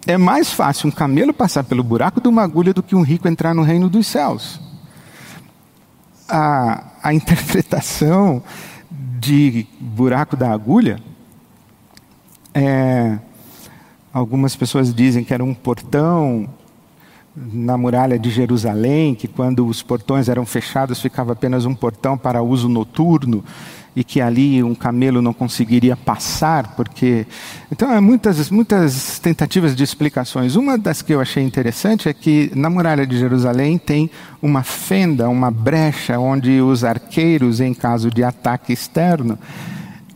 É 0.07 0.17
mais 0.17 0.53
fácil 0.53 0.89
um 0.89 0.91
camelo 0.91 1.33
passar 1.33 1.65
pelo 1.65 1.85
buraco 1.85 2.21
de 2.21 2.29
uma 2.29 2.43
agulha 2.43 2.73
do 2.73 2.83
que 2.83 2.97
um 2.97 3.03
rico 3.03 3.29
entrar 3.29 3.55
no 3.55 3.63
reino 3.63 3.89
dos 3.89 4.07
céus. 4.07 4.61
A, 6.31 6.85
a 7.03 7.13
interpretação 7.15 8.43
de 8.91 9.67
buraco 9.81 10.37
da 10.37 10.51
agulha 10.51 10.99
é 12.55 13.19
Algumas 14.13 14.57
pessoas 14.57 14.93
dizem 14.93 15.23
que 15.23 15.33
era 15.33 15.45
um 15.45 15.55
portão 15.55 16.49
na 17.37 17.79
muralha 17.79 18.19
de 18.19 18.29
Jerusalém, 18.29 19.15
que 19.15 19.29
quando 19.29 19.65
os 19.65 19.83
portões 19.83 20.29
eram 20.29 20.45
fechados 20.45 21.01
ficava 21.01 21.33
apenas 21.33 21.65
um 21.65 21.77
portão 21.77 22.19
para 22.19 22.43
uso 22.43 22.69
noturno 22.69 23.45
e 23.95 24.05
que 24.05 24.21
ali 24.21 24.63
um 24.63 24.75
camelo 24.75 25.21
não 25.21 25.33
conseguiria 25.33 25.97
passar, 25.97 26.75
porque 26.77 27.27
então 27.71 27.91
há 27.91 28.01
muitas 28.01 28.51
muitas 28.51 29.19
tentativas 29.19 29.75
de 29.75 29.83
explicações. 29.83 30.55
Uma 30.55 30.79
das 30.79 31.03
que 31.03 31.13
eu 31.13 31.21
achei 31.21 31.43
interessante 31.43 32.09
é 32.09 32.13
que 32.13 32.51
na 32.55 32.71
muralha 32.71 33.07
de 33.07 33.19
Jerusalém 33.19 33.79
tem 33.79 34.11
uma 34.41 34.63
fenda, 34.63 35.29
uma 35.29 35.51
brecha 35.51 36.19
onde 36.19 36.61
os 36.61 36.85
arqueiros, 36.85 37.61
em 37.61 37.75
caso 37.75 38.11
de 38.11 38.23
ataque 38.23 38.73
externo, 38.73 39.39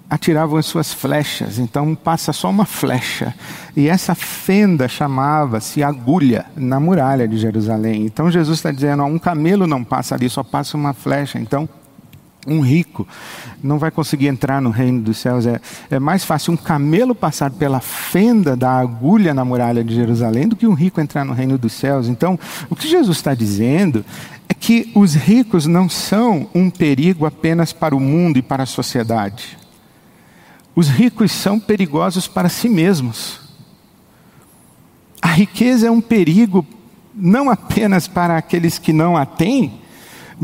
atiravam 0.08 0.56
as 0.56 0.66
suas 0.66 0.92
flechas, 0.92 1.58
então 1.58 1.94
passa 1.94 2.32
só 2.32 2.48
uma 2.48 2.64
flecha. 2.64 3.34
E 3.76 3.88
essa 3.88 4.14
fenda 4.14 4.86
chamava-se 4.86 5.82
agulha 5.82 6.46
na 6.54 6.78
muralha 6.78 7.26
de 7.26 7.36
Jerusalém. 7.36 8.04
Então 8.04 8.30
Jesus 8.30 8.58
está 8.58 8.70
dizendo: 8.70 9.02
ó, 9.02 9.06
um 9.06 9.18
camelo 9.18 9.66
não 9.66 9.82
passa 9.82 10.14
ali, 10.14 10.30
só 10.30 10.44
passa 10.44 10.76
uma 10.76 10.92
flecha. 10.92 11.38
Então, 11.40 11.68
um 12.46 12.60
rico 12.60 13.06
não 13.62 13.78
vai 13.78 13.90
conseguir 13.90 14.26
entrar 14.26 14.60
no 14.60 14.70
reino 14.70 15.00
dos 15.00 15.18
céus. 15.18 15.46
É, 15.46 15.60
é 15.90 15.98
mais 15.98 16.24
fácil 16.24 16.52
um 16.52 16.56
camelo 16.56 17.14
passar 17.14 17.50
pela 17.50 17.80
fenda 17.80 18.56
da 18.56 18.78
agulha 18.78 19.32
na 19.32 19.44
muralha 19.44 19.82
de 19.82 19.94
Jerusalém 19.94 20.48
do 20.48 20.56
que 20.56 20.66
um 20.66 20.74
rico 20.74 21.00
entrar 21.00 21.24
no 21.24 21.32
reino 21.32 21.56
dos 21.56 21.72
céus. 21.72 22.08
Então, 22.08 22.38
o 22.68 22.76
que 22.76 22.88
Jesus 22.88 23.16
está 23.16 23.34
dizendo 23.34 24.04
é 24.48 24.54
que 24.54 24.90
os 24.94 25.14
ricos 25.14 25.66
não 25.66 25.88
são 25.88 26.48
um 26.54 26.68
perigo 26.68 27.26
apenas 27.26 27.72
para 27.72 27.96
o 27.96 28.00
mundo 28.00 28.38
e 28.38 28.42
para 28.42 28.64
a 28.64 28.66
sociedade. 28.66 29.56
Os 30.76 30.88
ricos 30.88 31.32
são 31.32 31.58
perigosos 31.58 32.26
para 32.26 32.48
si 32.48 32.68
mesmos. 32.68 33.40
A 35.22 35.28
riqueza 35.28 35.86
é 35.86 35.90
um 35.90 36.00
perigo 36.00 36.66
não 37.14 37.48
apenas 37.48 38.08
para 38.08 38.36
aqueles 38.36 38.78
que 38.78 38.92
não 38.92 39.16
a 39.16 39.24
têm, 39.24 39.80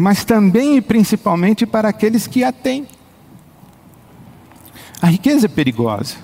mas 0.01 0.25
também 0.25 0.79
e 0.79 0.81
principalmente 0.81 1.67
para 1.67 1.91
aqueles 1.91 2.27
que 2.27 2.43
a 2.43 2.51
têm. 2.51 2.87
A 5.01 5.09
riqueza 5.09 5.45
é 5.45 5.49
perigosa. 5.49 6.17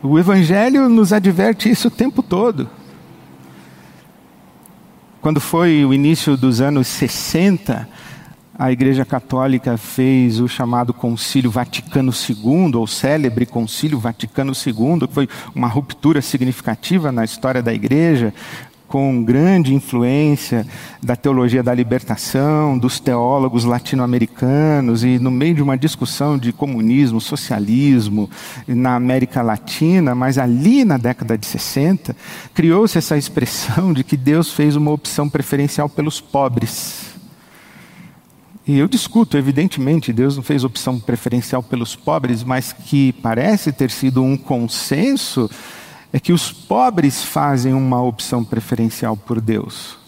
O 0.00 0.16
Evangelho 0.16 0.88
nos 0.88 1.12
adverte 1.12 1.68
isso 1.68 1.88
o 1.88 1.90
tempo 1.90 2.22
todo. 2.22 2.70
Quando 5.20 5.40
foi 5.40 5.84
o 5.84 5.92
início 5.92 6.36
dos 6.36 6.60
anos 6.60 6.86
60, 6.86 7.88
a 8.56 8.70
Igreja 8.70 9.04
Católica 9.04 9.76
fez 9.76 10.38
o 10.38 10.46
chamado 10.46 10.94
Concílio 10.94 11.50
Vaticano 11.50 12.12
II, 12.12 12.76
ou 12.76 12.86
célebre 12.86 13.44
Concílio 13.44 13.98
Vaticano 13.98 14.52
II, 14.52 15.06
que 15.06 15.14
foi 15.14 15.28
uma 15.52 15.66
ruptura 15.66 16.22
significativa 16.22 17.10
na 17.10 17.24
história 17.24 17.62
da 17.62 17.74
Igreja, 17.74 18.32
com 18.88 19.22
grande 19.22 19.74
influência 19.74 20.66
da 21.02 21.14
teologia 21.14 21.62
da 21.62 21.74
libertação, 21.74 22.78
dos 22.78 22.98
teólogos 22.98 23.64
latino-americanos, 23.64 25.04
e 25.04 25.18
no 25.18 25.30
meio 25.30 25.54
de 25.54 25.62
uma 25.62 25.76
discussão 25.76 26.38
de 26.38 26.52
comunismo, 26.52 27.20
socialismo 27.20 28.30
na 28.66 28.96
América 28.96 29.42
Latina, 29.42 30.14
mas 30.14 30.38
ali 30.38 30.86
na 30.86 30.96
década 30.96 31.36
de 31.36 31.46
60, 31.46 32.16
criou-se 32.54 32.96
essa 32.96 33.16
expressão 33.16 33.92
de 33.92 34.02
que 34.02 34.16
Deus 34.16 34.52
fez 34.52 34.74
uma 34.74 34.90
opção 34.90 35.28
preferencial 35.28 35.88
pelos 35.88 36.18
pobres. 36.18 37.08
E 38.66 38.78
eu 38.78 38.86
discuto, 38.86 39.38
evidentemente, 39.38 40.12
Deus 40.12 40.36
não 40.36 40.42
fez 40.42 40.62
opção 40.62 40.98
preferencial 41.00 41.62
pelos 41.62 41.96
pobres, 41.96 42.44
mas 42.44 42.70
que 42.70 43.12
parece 43.14 43.72
ter 43.72 43.90
sido 43.90 44.22
um 44.22 44.36
consenso 44.36 45.48
é 46.12 46.18
que 46.18 46.32
os 46.32 46.50
pobres 46.50 47.22
fazem 47.22 47.74
uma 47.74 48.02
opção 48.02 48.44
preferencial 48.44 49.16
por 49.16 49.40
Deus. 49.40 49.98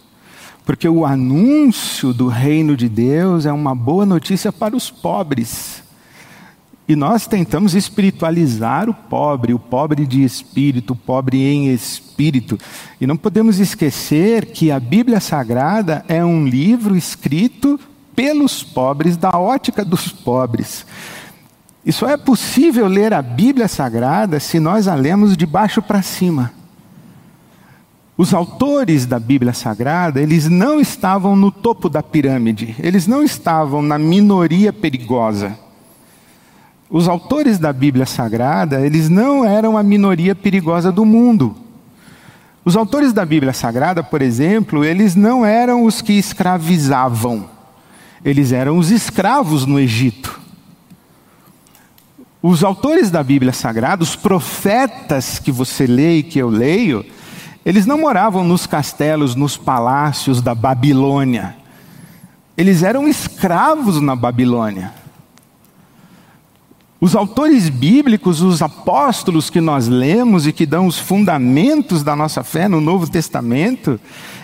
Porque 0.64 0.88
o 0.88 1.04
anúncio 1.04 2.12
do 2.12 2.28
reino 2.28 2.76
de 2.76 2.88
Deus 2.88 3.44
é 3.46 3.52
uma 3.52 3.74
boa 3.74 4.06
notícia 4.06 4.52
para 4.52 4.76
os 4.76 4.90
pobres. 4.90 5.82
E 6.88 6.96
nós 6.96 7.26
tentamos 7.26 7.74
espiritualizar 7.74 8.88
o 8.88 8.94
pobre, 8.94 9.54
o 9.54 9.58
pobre 9.58 10.06
de 10.06 10.24
espírito, 10.24 10.92
o 10.92 10.96
pobre 10.96 11.44
em 11.44 11.72
espírito. 11.72 12.58
E 13.00 13.06
não 13.06 13.16
podemos 13.16 13.60
esquecer 13.60 14.46
que 14.46 14.70
a 14.70 14.80
Bíblia 14.80 15.20
Sagrada 15.20 16.04
é 16.08 16.24
um 16.24 16.46
livro 16.46 16.96
escrito 16.96 17.78
pelos 18.14 18.62
pobres, 18.62 19.16
da 19.16 19.30
ótica 19.30 19.84
dos 19.84 20.08
pobres. 20.08 20.84
E 21.90 21.92
só 21.92 22.08
é 22.08 22.16
possível 22.16 22.86
ler 22.86 23.12
a 23.12 23.20
Bíblia 23.20 23.66
Sagrada 23.66 24.38
se 24.38 24.60
nós 24.60 24.86
a 24.86 24.94
lemos 24.94 25.36
de 25.36 25.44
baixo 25.44 25.82
para 25.82 26.02
cima. 26.02 26.52
Os 28.16 28.32
autores 28.32 29.06
da 29.06 29.18
Bíblia 29.18 29.52
Sagrada, 29.52 30.20
eles 30.20 30.48
não 30.48 30.78
estavam 30.78 31.34
no 31.34 31.50
topo 31.50 31.88
da 31.88 32.00
pirâmide, 32.00 32.76
eles 32.78 33.08
não 33.08 33.24
estavam 33.24 33.82
na 33.82 33.98
minoria 33.98 34.72
perigosa. 34.72 35.58
Os 36.88 37.08
autores 37.08 37.58
da 37.58 37.72
Bíblia 37.72 38.06
Sagrada, 38.06 38.86
eles 38.86 39.08
não 39.08 39.44
eram 39.44 39.76
a 39.76 39.82
minoria 39.82 40.32
perigosa 40.32 40.92
do 40.92 41.04
mundo. 41.04 41.56
Os 42.64 42.76
autores 42.76 43.12
da 43.12 43.26
Bíblia 43.26 43.52
Sagrada, 43.52 44.00
por 44.00 44.22
exemplo, 44.22 44.84
eles 44.84 45.16
não 45.16 45.44
eram 45.44 45.82
os 45.82 46.00
que 46.00 46.12
escravizavam. 46.12 47.46
Eles 48.24 48.52
eram 48.52 48.78
os 48.78 48.92
escravos 48.92 49.66
no 49.66 49.76
Egito. 49.76 50.39
Os 52.42 52.64
autores 52.64 53.10
da 53.10 53.22
Bíblia 53.22 53.52
Sagrada, 53.52 54.02
os 54.02 54.16
profetas 54.16 55.38
que 55.38 55.52
você 55.52 55.86
lê 55.86 56.18
e 56.18 56.22
que 56.22 56.38
eu 56.38 56.48
leio, 56.48 57.04
eles 57.64 57.84
não 57.84 57.98
moravam 57.98 58.42
nos 58.44 58.66
castelos, 58.66 59.34
nos 59.34 59.56
palácios 59.56 60.40
da 60.40 60.54
Babilônia. 60.54 61.56
Eles 62.56 62.82
eram 62.82 63.06
escravos 63.06 64.00
na 64.00 64.16
Babilônia. 64.16 64.92
Os 66.98 67.14
autores 67.14 67.68
bíblicos, 67.68 68.42
os 68.42 68.60
apóstolos 68.60 69.48
que 69.48 69.60
nós 69.60 69.88
lemos 69.88 70.46
e 70.46 70.52
que 70.52 70.66
dão 70.66 70.86
os 70.86 70.98
fundamentos 70.98 72.02
da 72.02 72.14
nossa 72.14 72.42
fé 72.42 72.68
no 72.68 72.80
Novo 72.80 73.10
Testamento, 73.10 73.98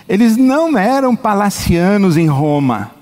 eles 0.07 0.37
não 0.37 0.77
eram 0.77 1.15
palacianos 1.15 2.17
em 2.17 2.27
Roma. 2.27 2.96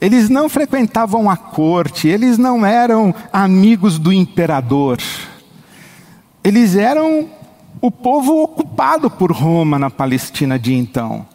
Eles 0.00 0.28
não 0.28 0.48
frequentavam 0.48 1.30
a 1.30 1.36
corte, 1.36 2.06
eles 2.06 2.36
não 2.36 2.66
eram 2.66 3.14
amigos 3.32 3.98
do 3.98 4.12
imperador. 4.12 4.98
Eles 6.44 6.76
eram 6.76 7.30
o 7.80 7.90
povo 7.90 8.42
ocupado 8.42 9.10
por 9.10 9.32
Roma 9.32 9.78
na 9.78 9.90
Palestina 9.90 10.58
de 10.58 10.74
então. 10.74 11.26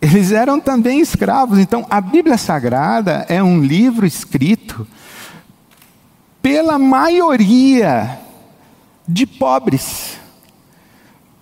Eles 0.00 0.30
eram 0.30 0.60
também 0.60 1.00
escravos. 1.00 1.58
Então, 1.58 1.86
a 1.88 2.00
Bíblia 2.00 2.36
Sagrada 2.36 3.24
é 3.28 3.42
um 3.42 3.60
livro 3.60 4.06
escrito 4.06 4.86
pela 6.42 6.78
maioria 6.78 8.18
de 9.06 9.26
pobres. 9.26 10.17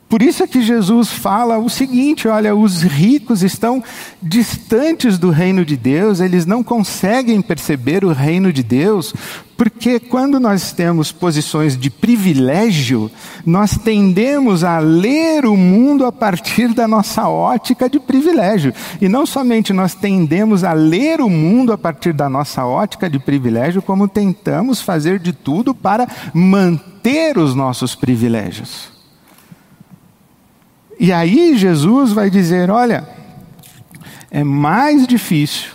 Por 0.09 0.23
isso 0.23 0.45
é 0.45 0.47
que 0.47 0.63
Jesus 0.63 1.11
fala 1.11 1.59
o 1.59 1.69
seguinte: 1.69 2.29
olha, 2.29 2.55
os 2.55 2.83
ricos 2.83 3.43
estão 3.43 3.83
distantes 4.23 5.19
do 5.19 5.31
reino 5.31 5.65
de 5.65 5.77
Deus, 5.77 6.21
eles 6.21 6.47
não 6.47 6.63
conseguem 6.63 7.43
perceber 7.43 8.05
o 8.05 8.13
reino 8.13 8.53
de 8.53 8.63
Deus, 8.63 9.13
porque 9.57 9.99
quando 9.99 10.39
nós 10.39 10.73
temos 10.73 11.11
posições 11.11 11.77
de 11.77 11.91
privilégio, 11.91 13.11
nós 13.45 13.77
tendemos 13.77 14.63
a 14.63 14.79
ler 14.79 15.45
o 15.45 15.57
mundo 15.57 16.07
a 16.07 16.13
partir 16.13 16.73
da 16.73 16.87
nossa 16.87 17.29
ótica 17.29 17.91
de 17.91 17.99
privilégio. 17.99 18.73
E 19.01 19.09
não 19.09 19.27
somente 19.27 19.73
nós 19.73 19.93
tendemos 19.93 20.63
a 20.63 20.73
ler 20.73 21.21
o 21.21 21.29
mundo 21.29 21.73
a 21.73 21.79
partir 21.79 22.13
da 22.13 22.29
nossa 22.29 22.65
ótica 22.65 23.11
de 23.11 23.19
privilégio, 23.19 23.83
como 23.83 24.07
tentamos 24.07 24.81
fazer 24.81 25.19
de 25.19 25.33
tudo 25.33 25.75
para 25.75 26.07
manter 26.33 27.39
os 27.39 27.57
nossos 27.57 27.97
privilégios. 27.97 28.96
E 30.99 31.13
aí 31.13 31.57
Jesus 31.57 32.13
vai 32.13 32.31
dizer: 32.31 32.71
olha, 32.71 33.09
é 34.31 34.43
mais 34.43 35.07
difícil, 35.07 35.71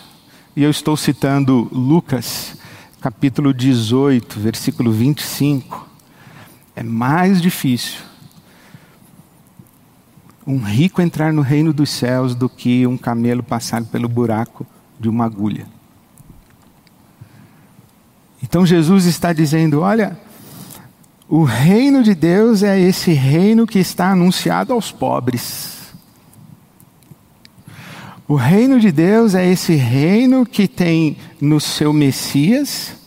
e 0.55 0.63
eu 0.63 0.69
estou 0.69 0.97
citando 0.97 1.67
Lucas, 1.71 2.57
capítulo 2.99 3.53
18, 3.53 4.39
versículo 4.39 4.91
25. 4.91 5.89
É 6.75 6.84
mais 6.84 7.41
difícil 7.41 8.12
um 10.45 10.57
rico 10.57 11.01
entrar 11.01 11.31
no 11.31 11.41
reino 11.41 11.71
dos 11.71 11.89
céus 11.89 12.34
do 12.34 12.49
que 12.49 12.88
um 12.88 12.97
camelo 12.97 13.43
passar 13.43 13.84
pelo 13.84 14.10
buraco 14.10 14.65
de 14.99 15.07
uma 15.07 15.25
agulha. 15.25 15.67
Então 18.41 18.65
Jesus 18.65 19.05
está 19.05 19.34
dizendo: 19.34 19.81
olha, 19.81 20.17
o 21.31 21.43
reino 21.43 22.03
de 22.03 22.13
Deus 22.13 22.61
é 22.61 22.77
esse 22.77 23.13
reino 23.13 23.65
que 23.65 23.79
está 23.79 24.11
anunciado 24.11 24.73
aos 24.73 24.91
pobres. 24.91 25.93
O 28.27 28.35
reino 28.35 28.81
de 28.81 28.91
Deus 28.91 29.33
é 29.33 29.49
esse 29.49 29.73
reino 29.75 30.45
que 30.45 30.67
tem 30.67 31.15
no 31.39 31.57
seu 31.61 31.93
Messias, 31.93 32.97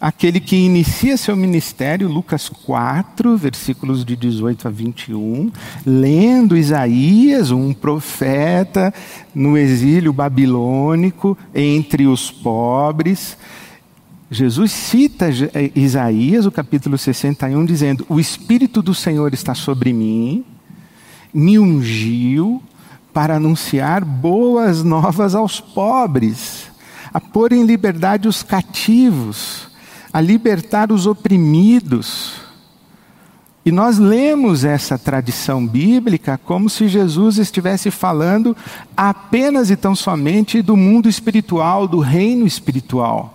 aquele 0.00 0.38
que 0.38 0.54
inicia 0.54 1.16
seu 1.16 1.34
ministério, 1.34 2.06
Lucas 2.06 2.48
4, 2.48 3.36
versículos 3.36 4.04
de 4.04 4.14
18 4.14 4.68
a 4.68 4.70
21, 4.70 5.50
lendo 5.84 6.56
Isaías, 6.56 7.50
um 7.50 7.74
profeta 7.74 8.94
no 9.34 9.58
exílio 9.58 10.12
babilônico 10.12 11.36
entre 11.52 12.06
os 12.06 12.30
pobres. 12.30 13.36
Jesus 14.34 14.72
cita 14.72 15.28
eh, 15.30 15.70
Isaías, 15.76 16.44
o 16.44 16.50
capítulo 16.50 16.98
61, 16.98 17.64
dizendo: 17.64 18.04
O 18.08 18.18
Espírito 18.18 18.82
do 18.82 18.92
Senhor 18.92 19.32
está 19.32 19.54
sobre 19.54 19.92
mim, 19.92 20.44
me 21.32 21.56
ungiu 21.56 22.60
para 23.12 23.36
anunciar 23.36 24.04
boas 24.04 24.82
novas 24.82 25.36
aos 25.36 25.60
pobres, 25.60 26.64
a 27.12 27.20
pôr 27.20 27.52
em 27.52 27.64
liberdade 27.64 28.26
os 28.26 28.42
cativos, 28.42 29.68
a 30.12 30.20
libertar 30.20 30.90
os 30.90 31.06
oprimidos. 31.06 32.42
E 33.64 33.70
nós 33.70 33.98
lemos 33.98 34.64
essa 34.64 34.98
tradição 34.98 35.64
bíblica 35.64 36.38
como 36.44 36.68
se 36.68 36.88
Jesus 36.88 37.38
estivesse 37.38 37.90
falando 37.90 38.54
apenas 38.96 39.70
e 39.70 39.76
tão 39.76 39.94
somente 39.94 40.60
do 40.60 40.76
mundo 40.76 41.08
espiritual, 41.08 41.86
do 41.86 42.00
reino 42.00 42.46
espiritual. 42.46 43.33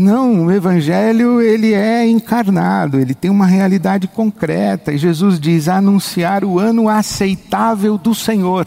Não, 0.00 0.46
o 0.46 0.50
evangelho 0.50 1.42
ele 1.42 1.74
é 1.74 2.08
encarnado, 2.08 2.98
ele 2.98 3.14
tem 3.14 3.30
uma 3.30 3.44
realidade 3.44 4.08
concreta. 4.08 4.92
E 4.92 4.96
Jesus 4.96 5.38
diz: 5.38 5.68
anunciar 5.68 6.42
o 6.42 6.58
ano 6.58 6.88
aceitável 6.88 7.98
do 7.98 8.14
Senhor, 8.14 8.66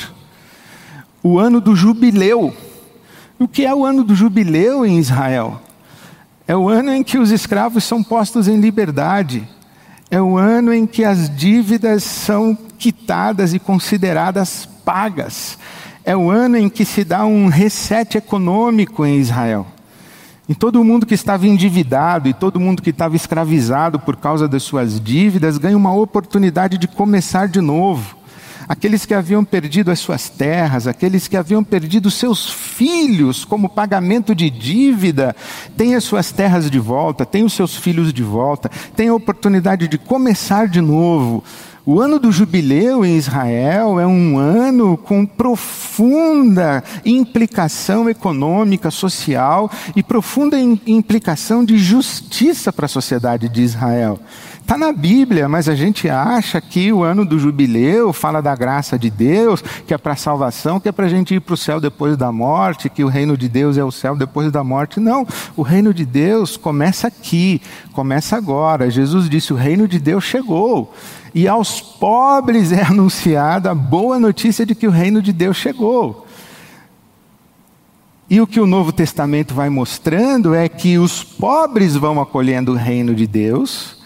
o 1.23 1.39
ano 1.39 1.59
do 1.59 1.75
jubileu. 1.75 2.55
O 3.39 3.47
que 3.47 3.65
é 3.65 3.73
o 3.73 3.83
ano 3.83 4.03
do 4.03 4.13
jubileu 4.13 4.85
em 4.85 4.99
Israel? 4.99 5.59
É 6.47 6.55
o 6.55 6.69
ano 6.69 6.93
em 6.93 7.03
que 7.03 7.17
os 7.17 7.31
escravos 7.31 7.83
são 7.83 8.03
postos 8.03 8.47
em 8.47 8.59
liberdade. 8.59 9.49
É 10.11 10.21
o 10.21 10.37
ano 10.37 10.71
em 10.71 10.85
que 10.85 11.03
as 11.03 11.35
dívidas 11.35 12.03
são 12.03 12.55
quitadas 12.77 13.55
e 13.55 13.59
consideradas 13.59 14.69
pagas. 14.85 15.57
É 16.05 16.15
o 16.15 16.29
ano 16.29 16.57
em 16.57 16.69
que 16.69 16.85
se 16.85 17.03
dá 17.03 17.25
um 17.25 17.47
reset 17.47 18.19
econômico 18.19 19.03
em 19.03 19.17
Israel. 19.17 19.65
E 20.47 20.53
todo 20.53 20.83
mundo 20.83 21.05
que 21.05 21.13
estava 21.13 21.47
endividado 21.47 22.27
e 22.27 22.33
todo 22.33 22.59
mundo 22.59 22.81
que 22.81 22.89
estava 22.89 23.15
escravizado 23.15 23.97
por 23.97 24.17
causa 24.17 24.45
das 24.45 24.63
suas 24.63 24.99
dívidas 24.99 25.57
ganha 25.57 25.77
uma 25.77 25.93
oportunidade 25.93 26.77
de 26.77 26.87
começar 26.87 27.47
de 27.47 27.61
novo. 27.61 28.17
Aqueles 28.67 29.05
que 29.05 29.13
haviam 29.13 29.43
perdido 29.43 29.91
as 29.91 29.99
suas 29.99 30.29
terras, 30.29 30.87
aqueles 30.87 31.27
que 31.27 31.37
haviam 31.37 31.63
perdido 31.63 32.11
seus 32.11 32.49
filhos 32.49 33.45
como 33.45 33.69
pagamento 33.69 34.33
de 34.33 34.49
dívida, 34.49 35.35
têm 35.77 35.95
as 35.95 36.03
suas 36.03 36.31
terras 36.31 36.69
de 36.69 36.79
volta, 36.79 37.25
têm 37.25 37.43
os 37.43 37.53
seus 37.53 37.75
filhos 37.75 38.13
de 38.13 38.23
volta, 38.23 38.69
têm 38.95 39.09
a 39.09 39.15
oportunidade 39.15 39.87
de 39.87 39.97
começar 39.97 40.67
de 40.67 40.81
novo. 40.81 41.43
O 41.85 41.99
ano 41.99 42.17
do 42.17 42.31
jubileu 42.31 43.05
em 43.05 43.17
Israel 43.17 43.99
é 43.99 44.07
um 44.07 44.37
ano 44.37 44.95
com 44.95 45.25
profunda 45.25 46.81
implicação 47.05 48.09
econômica, 48.09 48.89
social 48.89 49.69
e 49.93 50.01
profunda 50.01 50.57
implicação 50.57 51.65
de 51.65 51.77
justiça 51.77 52.71
para 52.71 52.85
a 52.85 52.89
sociedade 52.89 53.49
de 53.49 53.61
Israel. 53.61 54.17
Está 54.61 54.77
na 54.77 54.93
Bíblia, 54.93 55.49
mas 55.49 55.67
a 55.67 55.75
gente 55.75 56.09
acha 56.09 56.61
que 56.61 56.93
o 56.93 57.03
ano 57.03 57.25
do 57.25 57.37
jubileu 57.37 58.13
fala 58.13 58.41
da 58.41 58.55
graça 58.55 58.97
de 58.97 59.09
Deus, 59.09 59.61
que 59.85 59.93
é 59.93 59.97
para 59.97 60.15
salvação, 60.15 60.79
que 60.79 60.87
é 60.87 60.91
para 60.93 61.07
a 61.07 61.09
gente 61.09 61.35
ir 61.35 61.41
para 61.41 61.53
o 61.53 61.57
céu 61.57 61.81
depois 61.81 62.15
da 62.15 62.31
morte, 62.31 62.89
que 62.89 63.03
o 63.03 63.09
reino 63.09 63.35
de 63.35 63.49
Deus 63.49 63.77
é 63.77 63.83
o 63.83 63.91
céu 63.91 64.15
depois 64.15 64.49
da 64.53 64.63
morte. 64.63 65.01
Não, 65.01 65.27
o 65.57 65.61
reino 65.61 65.93
de 65.93 66.05
Deus 66.05 66.55
começa 66.55 67.07
aqui, 67.07 67.61
começa 67.91 68.37
agora. 68.37 68.89
Jesus 68.89 69.29
disse: 69.29 69.51
o 69.51 69.57
reino 69.57 69.85
de 69.85 69.99
Deus 69.99 70.23
chegou. 70.23 70.93
E 71.33 71.47
aos 71.47 71.81
pobres 71.81 72.71
é 72.71 72.83
anunciada 72.85 73.71
a 73.71 73.75
boa 73.75 74.19
notícia 74.19 74.65
de 74.65 74.75
que 74.75 74.87
o 74.87 74.91
reino 74.91 75.21
de 75.21 75.33
Deus 75.33 75.57
chegou. 75.57 76.27
E 78.29 78.39
o 78.39 78.47
que 78.47 78.59
o 78.59 78.67
Novo 78.67 78.91
Testamento 78.91 79.53
vai 79.53 79.69
mostrando 79.69 80.55
é 80.55 80.67
que 80.69 80.97
os 80.97 81.23
pobres 81.23 81.95
vão 81.95 82.21
acolhendo 82.21 82.71
o 82.71 82.75
reino 82.75 83.13
de 83.13 83.27
Deus, 83.27 84.01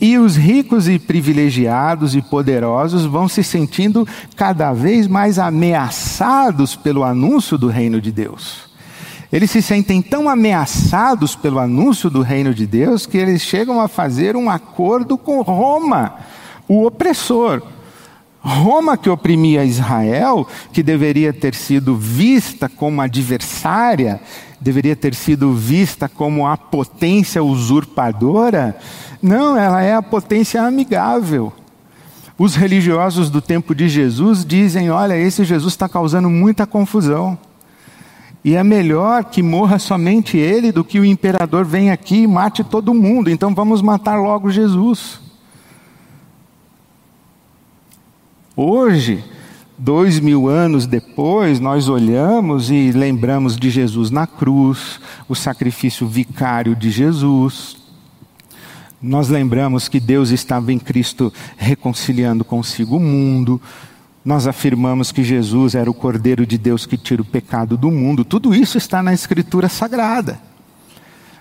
e 0.00 0.18
os 0.18 0.36
ricos 0.36 0.88
e 0.88 0.98
privilegiados 0.98 2.14
e 2.14 2.20
poderosos 2.20 3.06
vão 3.06 3.28
se 3.28 3.42
sentindo 3.42 4.06
cada 4.36 4.72
vez 4.72 5.06
mais 5.06 5.38
ameaçados 5.38 6.76
pelo 6.76 7.04
anúncio 7.04 7.56
do 7.56 7.68
reino 7.68 8.00
de 8.00 8.12
Deus. 8.12 8.68
Eles 9.32 9.50
se 9.50 9.60
sentem 9.60 10.00
tão 10.00 10.28
ameaçados 10.28 11.36
pelo 11.36 11.58
anúncio 11.58 12.08
do 12.08 12.22
reino 12.22 12.54
de 12.54 12.66
Deus 12.66 13.06
que 13.06 13.18
eles 13.18 13.42
chegam 13.42 13.80
a 13.80 13.88
fazer 13.88 14.36
um 14.36 14.48
acordo 14.48 15.16
com 15.18 15.42
Roma 15.42 16.14
o 16.68 16.86
opressor. 16.86 17.62
Roma, 18.40 18.96
que 18.96 19.10
oprimia 19.10 19.64
Israel, 19.64 20.46
que 20.72 20.82
deveria 20.82 21.32
ter 21.32 21.54
sido 21.54 21.96
vista 21.96 22.68
como 22.68 23.00
adversária, 23.00 24.20
deveria 24.60 24.94
ter 24.94 25.14
sido 25.14 25.52
vista 25.52 26.08
como 26.08 26.46
a 26.46 26.56
potência 26.56 27.42
usurpadora, 27.42 28.78
não, 29.20 29.56
ela 29.56 29.82
é 29.82 29.94
a 29.94 30.02
potência 30.02 30.62
amigável. 30.62 31.52
Os 32.38 32.54
religiosos 32.54 33.28
do 33.28 33.40
tempo 33.40 33.74
de 33.74 33.88
Jesus 33.88 34.44
dizem: 34.44 34.90
olha, 34.90 35.16
esse 35.16 35.44
Jesus 35.44 35.72
está 35.72 35.88
causando 35.88 36.30
muita 36.30 36.66
confusão. 36.66 37.36
E 38.44 38.54
é 38.54 38.62
melhor 38.62 39.24
que 39.24 39.42
morra 39.42 39.80
somente 39.80 40.38
ele 40.38 40.70
do 40.70 40.84
que 40.84 41.00
o 41.00 41.04
imperador 41.04 41.64
venha 41.64 41.92
aqui 41.92 42.22
e 42.22 42.26
mate 42.26 42.62
todo 42.62 42.94
mundo. 42.94 43.28
Então 43.28 43.52
vamos 43.52 43.82
matar 43.82 44.16
logo 44.16 44.50
Jesus. 44.50 45.20
Hoje, 48.60 49.22
dois 49.78 50.18
mil 50.18 50.48
anos 50.48 50.84
depois, 50.84 51.60
nós 51.60 51.88
olhamos 51.88 52.72
e 52.72 52.90
lembramos 52.90 53.56
de 53.56 53.70
Jesus 53.70 54.10
na 54.10 54.26
cruz, 54.26 54.98
o 55.28 55.34
sacrifício 55.36 56.08
vicário 56.08 56.74
de 56.74 56.90
Jesus. 56.90 57.76
Nós 59.00 59.28
lembramos 59.28 59.86
que 59.86 60.00
Deus 60.00 60.30
estava 60.30 60.72
em 60.72 60.78
Cristo 60.80 61.32
reconciliando 61.56 62.44
consigo 62.44 62.96
o 62.96 63.00
mundo. 63.00 63.62
Nós 64.24 64.48
afirmamos 64.48 65.12
que 65.12 65.22
Jesus 65.22 65.76
era 65.76 65.88
o 65.88 65.94
Cordeiro 65.94 66.44
de 66.44 66.58
Deus 66.58 66.84
que 66.84 66.98
tira 66.98 67.22
o 67.22 67.24
pecado 67.24 67.76
do 67.76 67.92
mundo. 67.92 68.24
Tudo 68.24 68.52
isso 68.52 68.76
está 68.76 69.04
na 69.04 69.14
Escritura 69.14 69.68
Sagrada. 69.68 70.40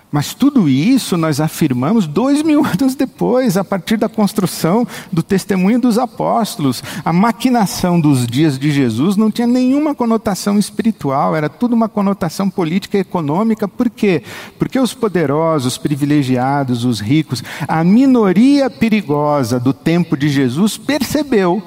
Mas 0.10 0.34
tudo 0.34 0.70
isso 0.70 1.18
nós 1.18 1.42
afirmamos 1.42 2.08
dois 2.08 2.42
mil 2.42 2.64
anos 2.66 2.96
depois, 2.96 3.58
a 3.58 3.64
partir 3.64 3.98
da 3.98 4.08
construção 4.08 4.88
do 5.12 5.22
testemunho 5.22 5.80
dos 5.80 5.98
apóstolos. 5.98 6.82
A 7.04 7.12
maquinação 7.12 8.00
dos 8.00 8.26
dias 8.26 8.58
de 8.58 8.72
Jesus 8.72 9.18
não 9.18 9.30
tinha 9.30 9.48
nenhuma 9.48 9.94
conotação 9.94 10.58
espiritual, 10.58 11.36
era 11.36 11.50
tudo 11.50 11.74
uma 11.74 11.90
conotação 11.90 12.50
política 12.50 12.98
e 12.98 13.02
econômica. 13.02 13.68
Por 13.68 13.90
quê? 13.90 14.24
Porque 14.58 14.80
os 14.80 14.94
poderosos, 14.94 15.74
os 15.74 15.78
privilegiados, 15.78 16.86
os 16.86 17.00
ricos, 17.00 17.44
a 17.68 17.84
minoria 17.84 18.70
perigosa 18.70 19.60
do 19.60 19.74
tempo 19.74 20.16
de 20.16 20.30
Jesus 20.30 20.78
percebeu 20.78 21.62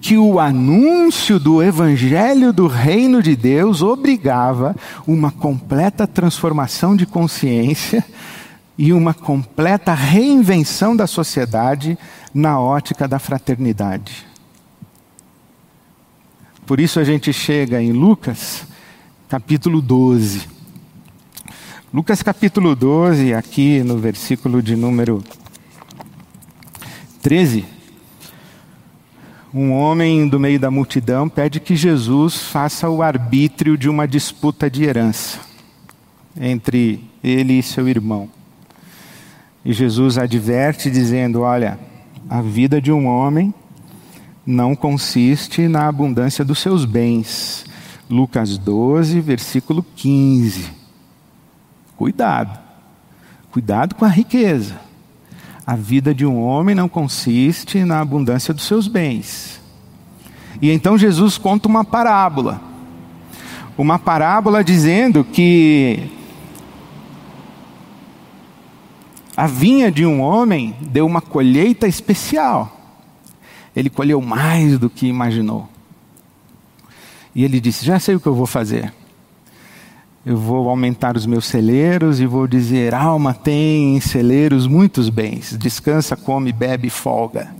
que 0.00 0.16
o 0.16 0.38
anúncio 0.38 1.38
do 1.38 1.62
evangelho 1.62 2.52
do 2.52 2.66
reino 2.66 3.22
de 3.22 3.34
Deus 3.34 3.82
obrigava 3.82 4.76
uma 5.08 5.32
completa 5.32 6.06
transformação 6.06 6.94
de 6.94 7.06
consciência 7.06 8.04
e 8.76 8.92
uma 8.92 9.14
completa 9.14 9.94
reinvenção 9.94 10.94
da 10.94 11.06
sociedade 11.06 11.98
na 12.34 12.60
ótica 12.60 13.08
da 13.08 13.18
fraternidade. 13.18 14.26
Por 16.66 16.78
isso 16.78 17.00
a 17.00 17.04
gente 17.04 17.32
chega 17.32 17.80
em 17.80 17.90
Lucas, 17.90 18.66
capítulo 19.30 19.80
12. 19.80 20.46
Lucas 21.92 22.22
capítulo 22.22 22.76
12, 22.76 23.32
aqui 23.32 23.82
no 23.82 23.96
versículo 23.96 24.62
de 24.62 24.76
número 24.76 25.24
13 27.22 27.77
um 29.52 29.72
homem 29.72 30.28
do 30.28 30.38
meio 30.38 30.60
da 30.60 30.70
multidão 30.70 31.28
pede 31.28 31.58
que 31.58 31.74
Jesus 31.74 32.42
faça 32.42 32.88
o 32.88 33.02
arbítrio 33.02 33.78
de 33.78 33.88
uma 33.88 34.06
disputa 34.06 34.70
de 34.70 34.84
herança 34.84 35.40
entre 36.38 37.02
ele 37.24 37.54
e 37.54 37.62
seu 37.62 37.88
irmão. 37.88 38.28
E 39.64 39.72
Jesus 39.72 40.18
adverte 40.18 40.90
dizendo: 40.90 41.40
Olha, 41.40 41.78
a 42.28 42.42
vida 42.42 42.80
de 42.80 42.92
um 42.92 43.06
homem 43.06 43.52
não 44.46 44.76
consiste 44.76 45.66
na 45.66 45.88
abundância 45.88 46.44
dos 46.44 46.58
seus 46.58 46.84
bens. 46.84 47.64
Lucas 48.08 48.56
12, 48.56 49.20
versículo 49.20 49.84
15. 49.96 50.70
Cuidado, 51.96 52.58
cuidado 53.50 53.94
com 53.94 54.04
a 54.04 54.08
riqueza. 54.08 54.87
A 55.68 55.76
vida 55.76 56.14
de 56.14 56.24
um 56.24 56.40
homem 56.40 56.74
não 56.74 56.88
consiste 56.88 57.84
na 57.84 58.00
abundância 58.00 58.54
dos 58.54 58.64
seus 58.64 58.88
bens. 58.88 59.60
E 60.62 60.70
então 60.70 60.96
Jesus 60.96 61.36
conta 61.36 61.68
uma 61.68 61.84
parábola. 61.84 62.58
Uma 63.76 63.98
parábola 63.98 64.64
dizendo 64.64 65.22
que 65.22 66.10
a 69.36 69.46
vinha 69.46 69.92
de 69.92 70.06
um 70.06 70.22
homem 70.22 70.74
deu 70.80 71.04
uma 71.04 71.20
colheita 71.20 71.86
especial. 71.86 72.74
Ele 73.76 73.90
colheu 73.90 74.22
mais 74.22 74.78
do 74.78 74.88
que 74.88 75.06
imaginou. 75.06 75.68
E 77.34 77.44
ele 77.44 77.60
disse: 77.60 77.84
Já 77.84 78.00
sei 78.00 78.14
o 78.14 78.20
que 78.20 78.26
eu 78.26 78.34
vou 78.34 78.46
fazer 78.46 78.90
eu 80.26 80.36
vou 80.36 80.68
aumentar 80.68 81.16
os 81.16 81.24
meus 81.26 81.46
celeiros 81.46 82.20
e 82.20 82.26
vou 82.26 82.46
dizer: 82.46 82.94
alma 82.94 83.32
tem 83.32 83.96
em 83.96 84.00
celeiros 84.00 84.66
muitos 84.66 85.08
bens, 85.08 85.56
descansa, 85.58 86.16
come, 86.16 86.52
bebe, 86.52 86.90
folga, 86.90 87.54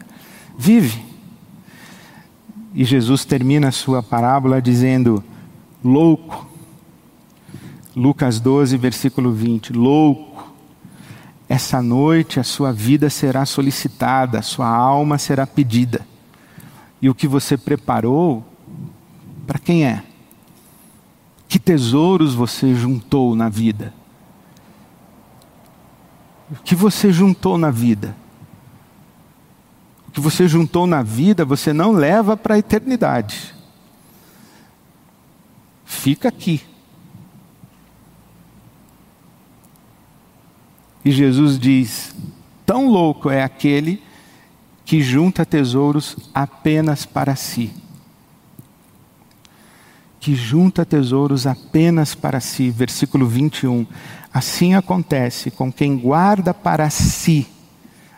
vive. 0.58 1.02
E 2.74 2.84
Jesus 2.84 3.24
termina 3.24 3.68
a 3.68 3.72
sua 3.72 4.02
parábola 4.02 4.60
dizendo: 4.60 5.22
louco. 5.82 6.46
Lucas 7.96 8.38
12, 8.38 8.76
versículo 8.76 9.32
20: 9.32 9.72
louco. 9.72 10.28
Essa 11.48 11.80
noite 11.80 12.38
a 12.38 12.44
sua 12.44 12.72
vida 12.72 13.08
será 13.08 13.46
solicitada, 13.46 14.38
a 14.38 14.42
sua 14.42 14.68
alma 14.68 15.16
será 15.16 15.46
pedida. 15.46 16.06
E 17.00 17.08
o 17.08 17.14
que 17.14 17.26
você 17.26 17.56
preparou, 17.56 18.44
para 19.46 19.58
quem 19.58 19.84
é? 19.84 20.02
Que 21.48 21.58
tesouros 21.58 22.34
você 22.34 22.74
juntou 22.74 23.34
na 23.34 23.48
vida? 23.48 23.94
O 26.50 26.56
que 26.56 26.74
você 26.74 27.10
juntou 27.10 27.56
na 27.56 27.70
vida? 27.70 28.14
O 30.06 30.10
que 30.10 30.20
você 30.20 30.46
juntou 30.46 30.86
na 30.86 31.02
vida, 31.02 31.46
você 31.46 31.72
não 31.72 31.92
leva 31.92 32.36
para 32.36 32.54
a 32.54 32.58
eternidade. 32.58 33.54
Fica 35.86 36.28
aqui. 36.28 36.62
E 41.02 41.10
Jesus 41.10 41.58
diz: 41.58 42.14
tão 42.66 42.88
louco 42.88 43.30
é 43.30 43.42
aquele 43.42 44.02
que 44.84 45.00
junta 45.00 45.46
tesouros 45.46 46.16
apenas 46.34 47.06
para 47.06 47.34
si 47.34 47.87
que 50.20 50.34
junta 50.34 50.84
tesouros 50.84 51.46
apenas 51.46 52.14
para 52.14 52.40
si. 52.40 52.70
Versículo 52.70 53.26
21. 53.26 53.86
Assim 54.32 54.74
acontece 54.74 55.50
com 55.50 55.72
quem 55.72 55.96
guarda 55.96 56.52
para 56.52 56.90
si 56.90 57.46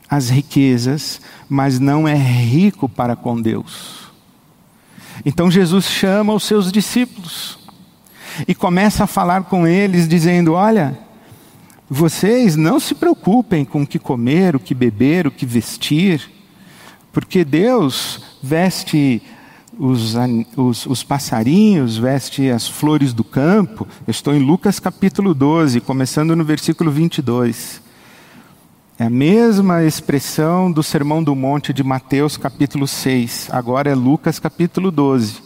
as 0.08 0.28
riquezas, 0.28 1.20
mas 1.48 1.78
não 1.78 2.08
é 2.08 2.14
rico 2.14 2.88
para 2.88 3.14
com 3.14 3.40
Deus. 3.40 4.10
Então 5.24 5.50
Jesus 5.50 5.84
chama 5.84 6.32
os 6.32 6.44
seus 6.44 6.72
discípulos 6.72 7.58
e 8.48 8.54
começa 8.54 9.04
a 9.04 9.06
falar 9.06 9.44
com 9.44 9.66
eles, 9.66 10.08
dizendo: 10.08 10.54
Olha, 10.54 10.98
vocês 11.88 12.56
não 12.56 12.80
se 12.80 12.94
preocupem 12.94 13.64
com 13.64 13.82
o 13.82 13.86
que 13.86 13.98
comer, 13.98 14.56
o 14.56 14.60
que 14.60 14.74
beber, 14.74 15.26
o 15.26 15.30
que 15.30 15.46
vestir, 15.46 16.28
porque 17.12 17.44
Deus 17.44 18.22
veste 18.42 19.22
os, 19.80 20.14
os, 20.58 20.84
os, 20.84 21.02
passarinhos, 21.02 21.96
veste 21.96 22.50
as 22.50 22.68
flores 22.68 23.14
do 23.14 23.24
campo. 23.24 23.88
Eu 24.06 24.10
estou 24.10 24.34
em 24.34 24.38
Lucas 24.38 24.78
capítulo 24.78 25.32
12, 25.32 25.80
começando 25.80 26.36
no 26.36 26.44
versículo 26.44 26.90
22. 26.90 27.80
É 28.98 29.04
a 29.04 29.10
mesma 29.10 29.82
expressão 29.82 30.70
do 30.70 30.82
Sermão 30.82 31.22
do 31.22 31.34
Monte 31.34 31.72
de 31.72 31.82
Mateus 31.82 32.36
capítulo 32.36 32.86
6, 32.86 33.48
agora 33.50 33.90
é 33.90 33.94
Lucas 33.94 34.38
capítulo 34.38 34.90
12. 34.90 35.40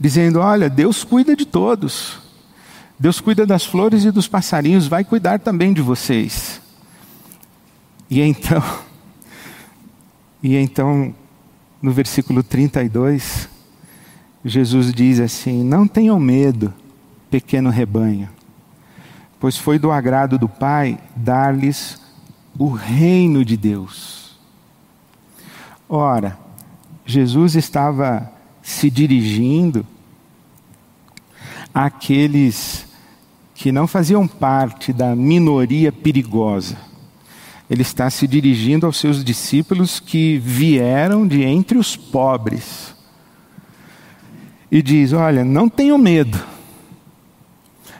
Dizendo: 0.00 0.40
Olha, 0.40 0.68
Deus 0.68 1.04
cuida 1.04 1.36
de 1.36 1.46
todos. 1.46 2.18
Deus 2.98 3.20
cuida 3.20 3.46
das 3.46 3.64
flores 3.64 4.04
e 4.04 4.10
dos 4.10 4.26
passarinhos, 4.26 4.88
vai 4.88 5.04
cuidar 5.04 5.38
também 5.38 5.72
de 5.72 5.80
vocês. 5.80 6.60
E 8.10 8.20
então, 8.20 8.62
e 10.42 10.56
então 10.56 11.14
no 11.84 11.92
versículo 11.92 12.42
32, 12.42 13.46
Jesus 14.42 14.90
diz 14.90 15.20
assim: 15.20 15.62
Não 15.62 15.86
tenham 15.86 16.18
medo, 16.18 16.72
pequeno 17.30 17.68
rebanho, 17.68 18.26
pois 19.38 19.58
foi 19.58 19.78
do 19.78 19.92
agrado 19.92 20.38
do 20.38 20.48
Pai 20.48 20.98
dar-lhes 21.14 22.00
o 22.58 22.70
reino 22.70 23.44
de 23.44 23.54
Deus. 23.58 24.34
Ora, 25.86 26.38
Jesus 27.04 27.54
estava 27.54 28.32
se 28.62 28.88
dirigindo 28.88 29.86
àqueles 31.74 32.86
que 33.54 33.70
não 33.70 33.86
faziam 33.86 34.26
parte 34.26 34.90
da 34.90 35.14
minoria 35.14 35.92
perigosa 35.92 36.78
ele 37.68 37.82
está 37.82 38.10
se 38.10 38.26
dirigindo 38.26 38.86
aos 38.86 38.98
seus 38.98 39.24
discípulos 39.24 39.98
que 39.98 40.38
vieram 40.38 41.26
de 41.26 41.42
entre 41.42 41.78
os 41.78 41.96
pobres. 41.96 42.94
E 44.70 44.82
diz: 44.82 45.12
Olha, 45.12 45.44
não 45.44 45.68
tenham 45.68 45.96
medo. 45.96 46.38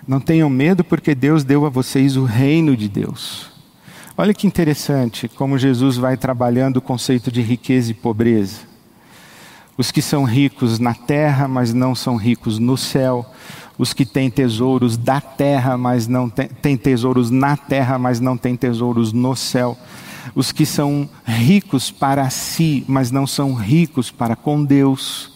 Não 0.07 0.21
tenham 0.21 0.51
medo, 0.51 0.85
porque 0.85 1.15
Deus 1.15 1.45
deu 1.45 1.65
a 1.65 1.71
vocês 1.71 2.17
o 2.17 2.25
reino 2.25 2.77
de 2.77 2.89
Deus. 2.89 3.51
Olha 4.17 4.35
que 4.35 4.47
interessante 4.47 5.29
como 5.29 5.59
Jesus 5.59 5.97
vai 5.97 6.17
trabalhando 6.17 6.77
o 6.77 6.83
conceito 6.83 7.33
de 7.33 7.41
riqueza 7.41 7.91
e 7.91 7.95
pobreza. 7.95 8.61
Os 9.77 9.91
que 9.91 10.03
são 10.03 10.25
ricos 10.25 10.79
na 10.79 10.95
terra, 10.95 11.49
mas 11.49 11.73
não 11.73 11.95
são 11.95 12.17
ricos 12.17 12.59
no 12.59 12.77
céu 12.77 13.27
os 13.77 13.93
que 13.93 14.05
têm 14.05 14.31
tesouros 14.31 14.97
da 14.97 15.21
terra, 15.21 15.77
mas 15.77 16.07
não 16.07 16.31
têm, 16.31 16.77
tesouros 16.77 17.31
na 17.31 17.57
terra, 17.57 17.99
mas 17.99 18.21
não 18.21 18.37
têm 18.37 18.57
tesouros 18.57 19.13
no 19.13 19.35
céu. 19.35 19.77
Os 20.35 20.53
que 20.53 20.65
são 20.65 21.09
ricos 21.27 21.91
para 21.91 22.31
si, 22.31 22.85
mas 22.89 23.11
não 23.11 23.27
são 23.27 23.53
ricos 23.53 24.11
para 24.11 24.37
com 24.37 24.65
Deus. 24.65 25.33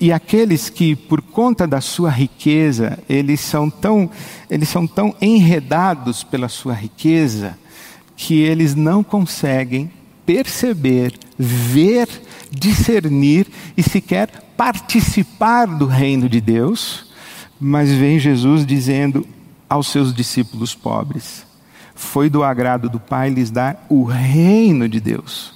E 0.00 0.12
aqueles 0.12 0.68
que, 0.68 0.96
por 0.96 1.22
conta 1.22 1.66
da 1.66 1.80
sua 1.80 2.10
riqueza, 2.10 2.98
eles 3.08 3.40
são 3.40 3.70
tão, 3.70 4.10
eles 4.50 4.68
são 4.68 4.86
tão 4.86 5.14
enredados 5.22 6.24
pela 6.24 6.48
sua 6.48 6.74
riqueza, 6.74 7.56
que 8.16 8.40
eles 8.40 8.74
não 8.74 9.04
conseguem 9.04 9.90
perceber, 10.26 11.14
ver, 11.38 12.08
discernir 12.50 13.46
e 13.76 13.82
sequer 13.82 14.28
participar 14.56 15.66
do 15.66 15.86
reino 15.86 16.28
de 16.28 16.40
Deus 16.40 17.05
mas 17.60 17.90
vem 17.90 18.18
Jesus 18.18 18.64
dizendo 18.66 19.26
aos 19.68 19.88
seus 19.88 20.14
discípulos 20.14 20.74
pobres: 20.74 21.44
foi 21.94 22.28
do 22.28 22.44
agrado 22.44 22.88
do 22.88 23.00
Pai 23.00 23.30
lhes 23.30 23.50
dar 23.50 23.86
o 23.88 24.04
reino 24.04 24.88
de 24.88 25.00
Deus. 25.00 25.54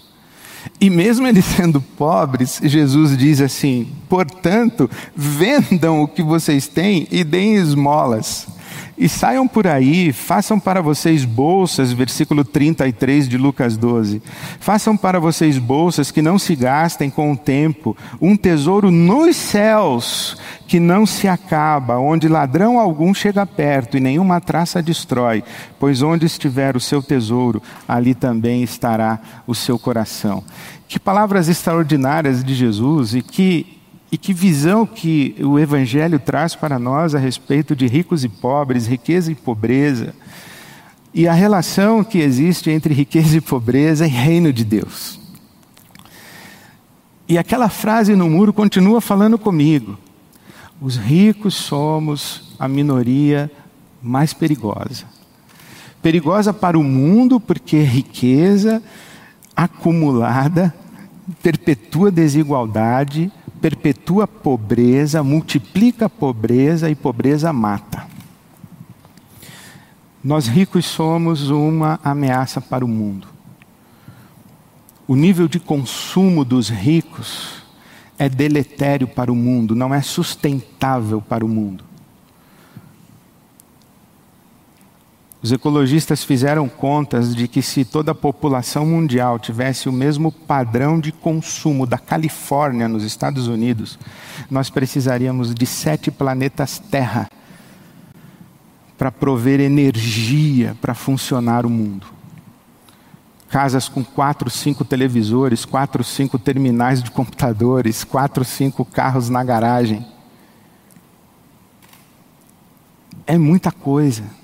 E 0.81 0.91
mesmo 0.91 1.27
eles 1.27 1.45
sendo 1.45 1.81
pobres, 1.81 2.61
Jesus 2.63 3.17
diz 3.17 3.41
assim: 3.41 3.89
portanto, 4.09 4.91
vendam 5.15 6.03
o 6.03 6.09
que 6.09 6.23
vocês 6.23 6.67
têm 6.67 7.07
e 7.11 7.23
deem 7.23 7.55
esmolas. 7.55 8.47
E 8.97 9.09
saiam 9.09 9.49
por 9.49 9.67
aí, 9.67 10.13
façam 10.13 10.61
para 10.61 10.83
vocês 10.83 11.25
bolsas, 11.25 11.93
versículo 11.93 12.45
33 12.45 13.29
de 13.29 13.39
Lucas 13.39 13.77
12. 13.77 14.23
Façam 14.61 14.97
para 14.97 15.19
vocês 15.19 15.57
bolsas 15.57 16.11
que 16.11 16.21
não 16.21 16.39
se 16.39 16.55
gastem 16.55 17.09
com 17.09 17.33
o 17.33 17.37
tempo, 17.37 17.97
um 18.21 18.37
tesouro 18.37 18.91
nos 18.91 19.37
céus 19.37 20.37
que 20.69 20.79
não 20.79 21.05
se 21.05 21.27
acaba, 21.27 21.99
onde 21.99 22.29
ladrão 22.29 22.79
algum 22.79 23.13
chega 23.13 23.45
perto 23.45 23.97
e 23.97 24.01
nenhuma 24.01 24.41
traça 24.41 24.81
destrói, 24.81 25.43
pois 25.81 26.01
onde 26.01 26.27
estiver 26.27 26.77
o 26.77 26.81
seu 26.81 27.03
tesouro, 27.03 27.61
ali 27.89 28.15
também 28.15 28.63
estará 28.63 29.19
o 29.49 29.55
seu 29.55 29.79
coração. 29.79 30.45
Que 30.87 31.01
palavras 31.01 31.49
extraordinárias 31.49 32.45
de 32.45 32.55
Jesus 32.55 33.15
e 33.15 33.23
que 33.23 33.80
e 34.11 34.19
que 34.19 34.33
visão 34.33 34.85
que 34.85 35.37
o 35.41 35.59
Evangelho 35.59 36.19
traz 36.19 36.55
para 36.55 36.79
nós 36.79 37.15
a 37.15 37.19
respeito 37.19 37.77
de 37.77 37.87
ricos 37.87 38.25
e 38.25 38.29
pobres, 38.29 38.87
riqueza 38.87 39.31
e 39.31 39.35
pobreza, 39.35 40.15
e 41.15 41.29
a 41.29 41.33
relação 41.33 42.03
que 42.03 42.19
existe 42.19 42.71
entre 42.71 42.93
riqueza 42.93 43.37
e 43.37 43.41
pobreza 43.41 44.07
e 44.07 44.11
reino 44.11 44.53
de 44.53 44.65
Deus. 44.65 45.21
E 47.29 47.39
aquela 47.39 47.69
frase 47.69 48.17
no 48.17 48.29
muro 48.29 48.53
continua 48.53 49.01
falando 49.01 49.39
comigo. 49.39 49.97
Os 50.81 50.97
ricos 50.97 51.55
somos 51.55 52.55
a 52.59 52.67
minoria 52.67 53.51
mais 54.03 54.33
perigosa. 54.33 55.05
Perigosa 56.03 56.53
para 56.53 56.79
o 56.79 56.83
mundo, 56.83 57.39
porque 57.39 57.83
riqueza 57.83 58.83
acumulada 59.55 60.75
perpetua 61.43 62.11
desigualdade 62.11 63.31
perpetua 63.61 64.27
pobreza, 64.27 65.23
multiplica 65.23 66.09
pobreza 66.09 66.91
e 66.91 66.95
pobreza 66.95 67.53
mata. 67.53 68.07
Nós 70.23 70.47
ricos 70.47 70.85
somos 70.87 71.51
uma 71.51 71.99
ameaça 72.05 72.61
para 72.61 72.85
o 72.85 72.89
mundo. 72.89 73.29
O 75.07 75.17
nível 75.17 75.49
de 75.49 75.59
consumo 75.59 76.45
dos 76.45 76.69
ricos 76.69 77.63
é 78.19 78.29
deletério 78.29 79.09
para 79.09 79.33
o 79.33 79.35
mundo, 79.35 79.75
não 79.75 79.95
é 79.95 80.03
sustentável 80.03 81.21
para 81.21 81.45
o 81.45 81.49
mundo. 81.49 81.90
Os 85.43 85.51
ecologistas 85.51 86.23
fizeram 86.23 86.69
contas 86.69 87.35
de 87.35 87.49
que 87.49 87.63
se 87.63 87.83
toda 87.83 88.13
a 88.13 88.15
população 88.15 88.85
mundial 88.85 89.39
tivesse 89.39 89.89
o 89.89 89.93
mesmo 89.93 90.31
padrão 90.31 91.01
de 91.01 91.11
consumo 91.13 91.87
da 91.87 91.97
Califórnia 91.97 92.87
nos 92.87 93.03
Estados 93.05 93.49
Unidos, 93.49 93.99
nós 94.51 94.69
precisaríamos 94.69 95.55
de 95.55 95.65
sete 95.65 96.11
planetas 96.11 96.79
Terra 96.79 97.29
para 98.99 99.11
prover 99.11 99.61
energia 99.61 100.77
para 100.79 100.95
funcionar 100.95 101.65
o 101.65 101.71
mundo. 101.71 102.07
Casas 103.49 103.89
com 103.89 104.05
quatro, 104.05 104.51
cinco 104.51 104.85
televisores, 104.85 105.65
quatro, 105.65 106.05
cinco 106.05 106.39
terminais 106.39 107.03
de 107.03 107.11
computadores, 107.11 108.05
quatro, 108.05 108.45
cinco 108.45 108.85
carros 108.85 109.31
na 109.31 109.43
garagem. 109.43 110.07
É 113.27 113.39
muita 113.39 113.73
coisa. 113.73 114.40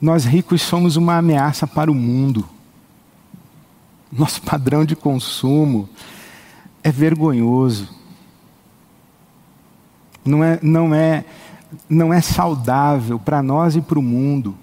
Nós 0.00 0.24
ricos 0.24 0.62
somos 0.62 0.96
uma 0.96 1.16
ameaça 1.16 1.66
para 1.66 1.90
o 1.90 1.94
mundo. 1.94 2.46
Nosso 4.12 4.40
padrão 4.42 4.84
de 4.84 4.94
consumo 4.94 5.88
é 6.82 6.90
vergonhoso. 6.90 7.88
Não 10.24 10.42
é, 10.42 10.58
não 10.62 10.94
é, 10.94 11.24
não 11.88 12.12
é 12.12 12.20
saudável 12.20 13.18
para 13.18 13.42
nós 13.42 13.76
e 13.76 13.80
para 13.80 13.98
o 13.98 14.02
mundo. 14.02 14.56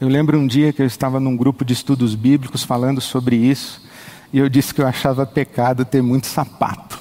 Eu 0.00 0.08
lembro 0.08 0.38
um 0.38 0.46
dia 0.46 0.72
que 0.72 0.82
eu 0.82 0.86
estava 0.86 1.20
num 1.20 1.36
grupo 1.36 1.64
de 1.64 1.72
estudos 1.72 2.14
bíblicos 2.14 2.64
falando 2.64 3.00
sobre 3.00 3.36
isso, 3.36 3.80
e 4.32 4.38
eu 4.38 4.48
disse 4.48 4.74
que 4.74 4.80
eu 4.80 4.86
achava 4.86 5.24
pecado 5.24 5.84
ter 5.84 6.02
muito 6.02 6.26
sapato. 6.26 7.00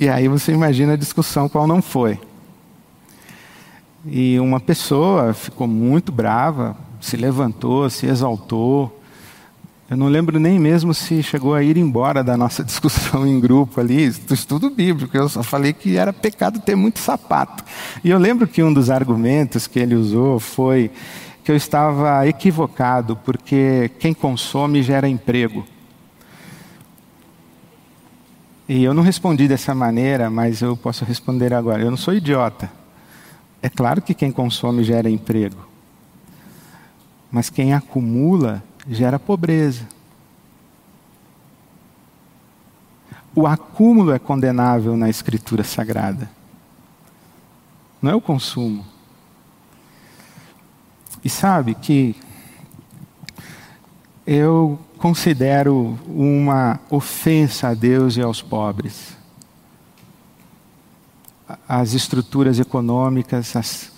E 0.00 0.08
aí 0.08 0.28
você 0.28 0.52
imagina 0.52 0.94
a 0.94 0.96
discussão 0.96 1.48
qual 1.48 1.66
não 1.66 1.82
foi. 1.82 2.18
E 4.06 4.38
uma 4.38 4.60
pessoa 4.60 5.32
ficou 5.32 5.66
muito 5.66 6.12
brava, 6.12 6.76
se 7.00 7.16
levantou, 7.16 7.88
se 7.88 8.06
exaltou. 8.06 9.00
Eu 9.88 9.96
não 9.96 10.08
lembro 10.08 10.38
nem 10.38 10.58
mesmo 10.58 10.92
se 10.92 11.22
chegou 11.22 11.54
a 11.54 11.62
ir 11.62 11.76
embora 11.78 12.22
da 12.22 12.36
nossa 12.36 12.62
discussão 12.64 13.26
em 13.26 13.40
grupo 13.40 13.80
ali, 13.80 14.10
do 14.10 14.34
estudo 14.34 14.68
bíblico. 14.68 15.16
Eu 15.16 15.28
só 15.28 15.42
falei 15.42 15.72
que 15.72 15.96
era 15.96 16.12
pecado 16.12 16.60
ter 16.60 16.74
muito 16.74 16.98
sapato. 16.98 17.64
E 18.02 18.10
eu 18.10 18.18
lembro 18.18 18.46
que 18.46 18.62
um 18.62 18.72
dos 18.72 18.90
argumentos 18.90 19.66
que 19.66 19.78
ele 19.78 19.94
usou 19.94 20.38
foi 20.38 20.90
que 21.42 21.50
eu 21.50 21.56
estava 21.56 22.26
equivocado, 22.26 23.16
porque 23.16 23.90
quem 23.98 24.14
consome 24.14 24.82
gera 24.82 25.08
emprego. 25.08 25.64
E 28.66 28.82
eu 28.82 28.94
não 28.94 29.02
respondi 29.02 29.46
dessa 29.46 29.74
maneira, 29.74 30.30
mas 30.30 30.62
eu 30.62 30.74
posso 30.74 31.04
responder 31.04 31.52
agora. 31.52 31.82
Eu 31.82 31.90
não 31.90 31.98
sou 31.98 32.14
idiota. 32.14 32.83
É 33.64 33.70
claro 33.70 34.02
que 34.02 34.12
quem 34.12 34.30
consome 34.30 34.84
gera 34.84 35.08
emprego, 35.08 35.66
mas 37.32 37.48
quem 37.48 37.72
acumula 37.72 38.62
gera 38.86 39.18
pobreza. 39.18 39.88
O 43.34 43.46
acúmulo 43.46 44.12
é 44.12 44.18
condenável 44.18 44.98
na 44.98 45.08
Escritura 45.08 45.64
Sagrada, 45.64 46.30
não 48.02 48.10
é 48.10 48.14
o 48.14 48.20
consumo. 48.20 48.84
E 51.24 51.30
sabe 51.30 51.74
que 51.74 52.14
eu 54.26 54.78
considero 54.98 55.98
uma 56.06 56.78
ofensa 56.90 57.68
a 57.68 57.74
Deus 57.74 58.18
e 58.18 58.20
aos 58.20 58.42
pobres 58.42 59.23
as 61.68 61.92
estruturas 61.92 62.58
econômicas, 62.58 63.54
as, 63.56 63.92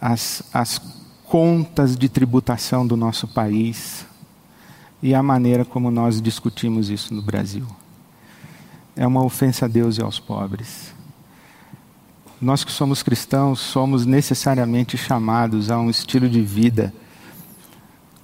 as, 0.00 0.42
as 0.52 0.80
contas 1.24 1.96
de 1.96 2.08
tributação 2.08 2.86
do 2.86 2.96
nosso 2.96 3.28
país 3.28 4.06
e 5.02 5.14
a 5.14 5.22
maneira 5.22 5.64
como 5.64 5.90
nós 5.90 6.20
discutimos 6.20 6.88
isso 6.88 7.12
no 7.12 7.22
Brasil. 7.22 7.66
É 8.96 9.06
uma 9.06 9.22
ofensa 9.22 9.66
a 9.66 9.68
Deus 9.68 9.98
e 9.98 10.02
aos 10.02 10.18
pobres. 10.18 10.94
Nós 12.40 12.64
que 12.64 12.72
somos 12.72 13.02
cristãos 13.02 13.60
somos 13.60 14.06
necessariamente 14.06 14.96
chamados 14.96 15.70
a 15.70 15.78
um 15.78 15.90
estilo 15.90 16.28
de 16.28 16.40
vida 16.40 16.94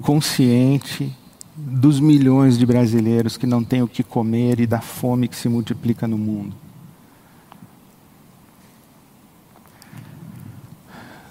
consciente 0.01 1.15
dos 1.57 2.01
milhões 2.01 2.57
de 2.57 2.65
brasileiros 2.65 3.37
que 3.37 3.47
não 3.47 3.63
têm 3.63 3.83
o 3.83 3.89
que 3.89 4.03
comer 4.03 4.61
e 4.61 4.67
da 4.67 4.81
fome 4.81 5.29
que 5.29 5.37
se 5.37 5.49
multiplica 5.49 6.09
no 6.09 6.17
mundo. 6.17 6.55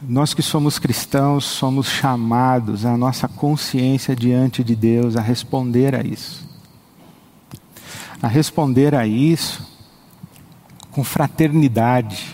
Nós 0.01 0.33
que 0.33 0.41
somos 0.41 0.79
cristãos 0.79 1.43
somos 1.43 1.87
chamados, 1.87 2.85
a 2.85 2.95
nossa 2.95 3.27
consciência 3.27 4.15
diante 4.15 4.63
de 4.63 4.73
Deus, 4.73 5.17
a 5.17 5.21
responder 5.21 5.93
a 5.93 6.01
isso. 6.01 6.47
A 8.21 8.27
responder 8.27 8.95
a 8.95 9.05
isso 9.05 9.67
com 10.89 11.03
fraternidade, 11.03 12.31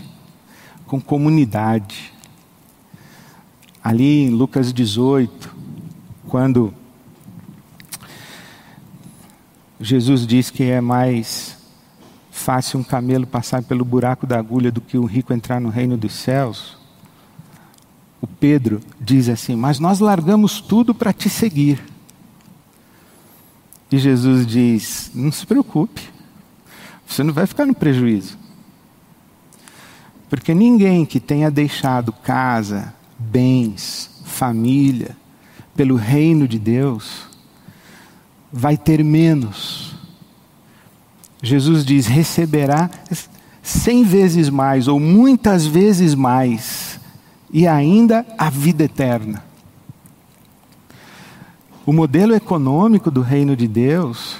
com 0.86 1.02
comunidade. 1.02 2.14
Ali 3.84 4.22
em 4.26 4.30
Lucas 4.30 4.72
18, 4.72 5.56
quando 6.28 6.72
Jesus 9.82 10.28
diz 10.28 10.52
que 10.52 10.64
é 10.64 10.80
mais 10.80 11.58
fácil 12.30 12.80
um 12.80 12.84
camelo 12.84 13.26
passar 13.26 13.64
pelo 13.64 13.84
buraco 13.84 14.28
da 14.28 14.38
agulha 14.38 14.72
do 14.72 14.82
que 14.82 15.00
um 15.00 15.06
rico 15.06 15.34
entrar 15.34 15.60
no 15.60 15.70
reino 15.70 15.98
dos 15.98 16.14
céus 16.14 16.75
Pedro 18.40 18.82
diz 19.00 19.30
assim: 19.30 19.56
Mas 19.56 19.80
nós 19.80 20.00
largamos 20.00 20.62
tudo 20.62 20.94
para 20.94 21.14
te 21.14 21.30
seguir. 21.30 21.82
E 23.92 23.98
Jesus 23.98 24.46
diz: 24.46 25.12
Não 25.14 25.32
se 25.32 25.46
preocupe, 25.46 26.02
você 27.06 27.24
não 27.24 27.34
vai 27.34 27.46
ficar 27.46 27.66
no 27.66 27.74
prejuízo. 27.74 28.38
Porque 30.30 30.54
ninguém 30.54 31.06
que 31.06 31.20
tenha 31.20 31.52
deixado 31.52 32.12
casa, 32.12 32.94
bens, 33.18 34.22
família, 34.26 35.16
pelo 35.76 35.96
reino 35.96 36.48
de 36.48 36.58
Deus, 36.58 37.28
vai 38.52 38.78
ter 38.78 39.04
menos. 39.04 39.96
Jesus 41.42 41.86
diz: 41.86 42.08
receberá 42.08 42.90
cem 43.62 44.04
vezes 44.04 44.50
mais 44.50 44.88
ou 44.88 45.00
muitas 45.00 45.66
vezes 45.66 46.16
mais, 46.16 46.95
e 47.52 47.68
ainda 47.68 48.26
a 48.38 48.50
vida 48.50 48.84
eterna. 48.84 49.44
O 51.86 51.94
modelo 51.94 52.34
econômico 52.34 53.12
do 53.12 53.22
reino 53.22 53.56
de 53.56 53.68
Deus 53.68 54.38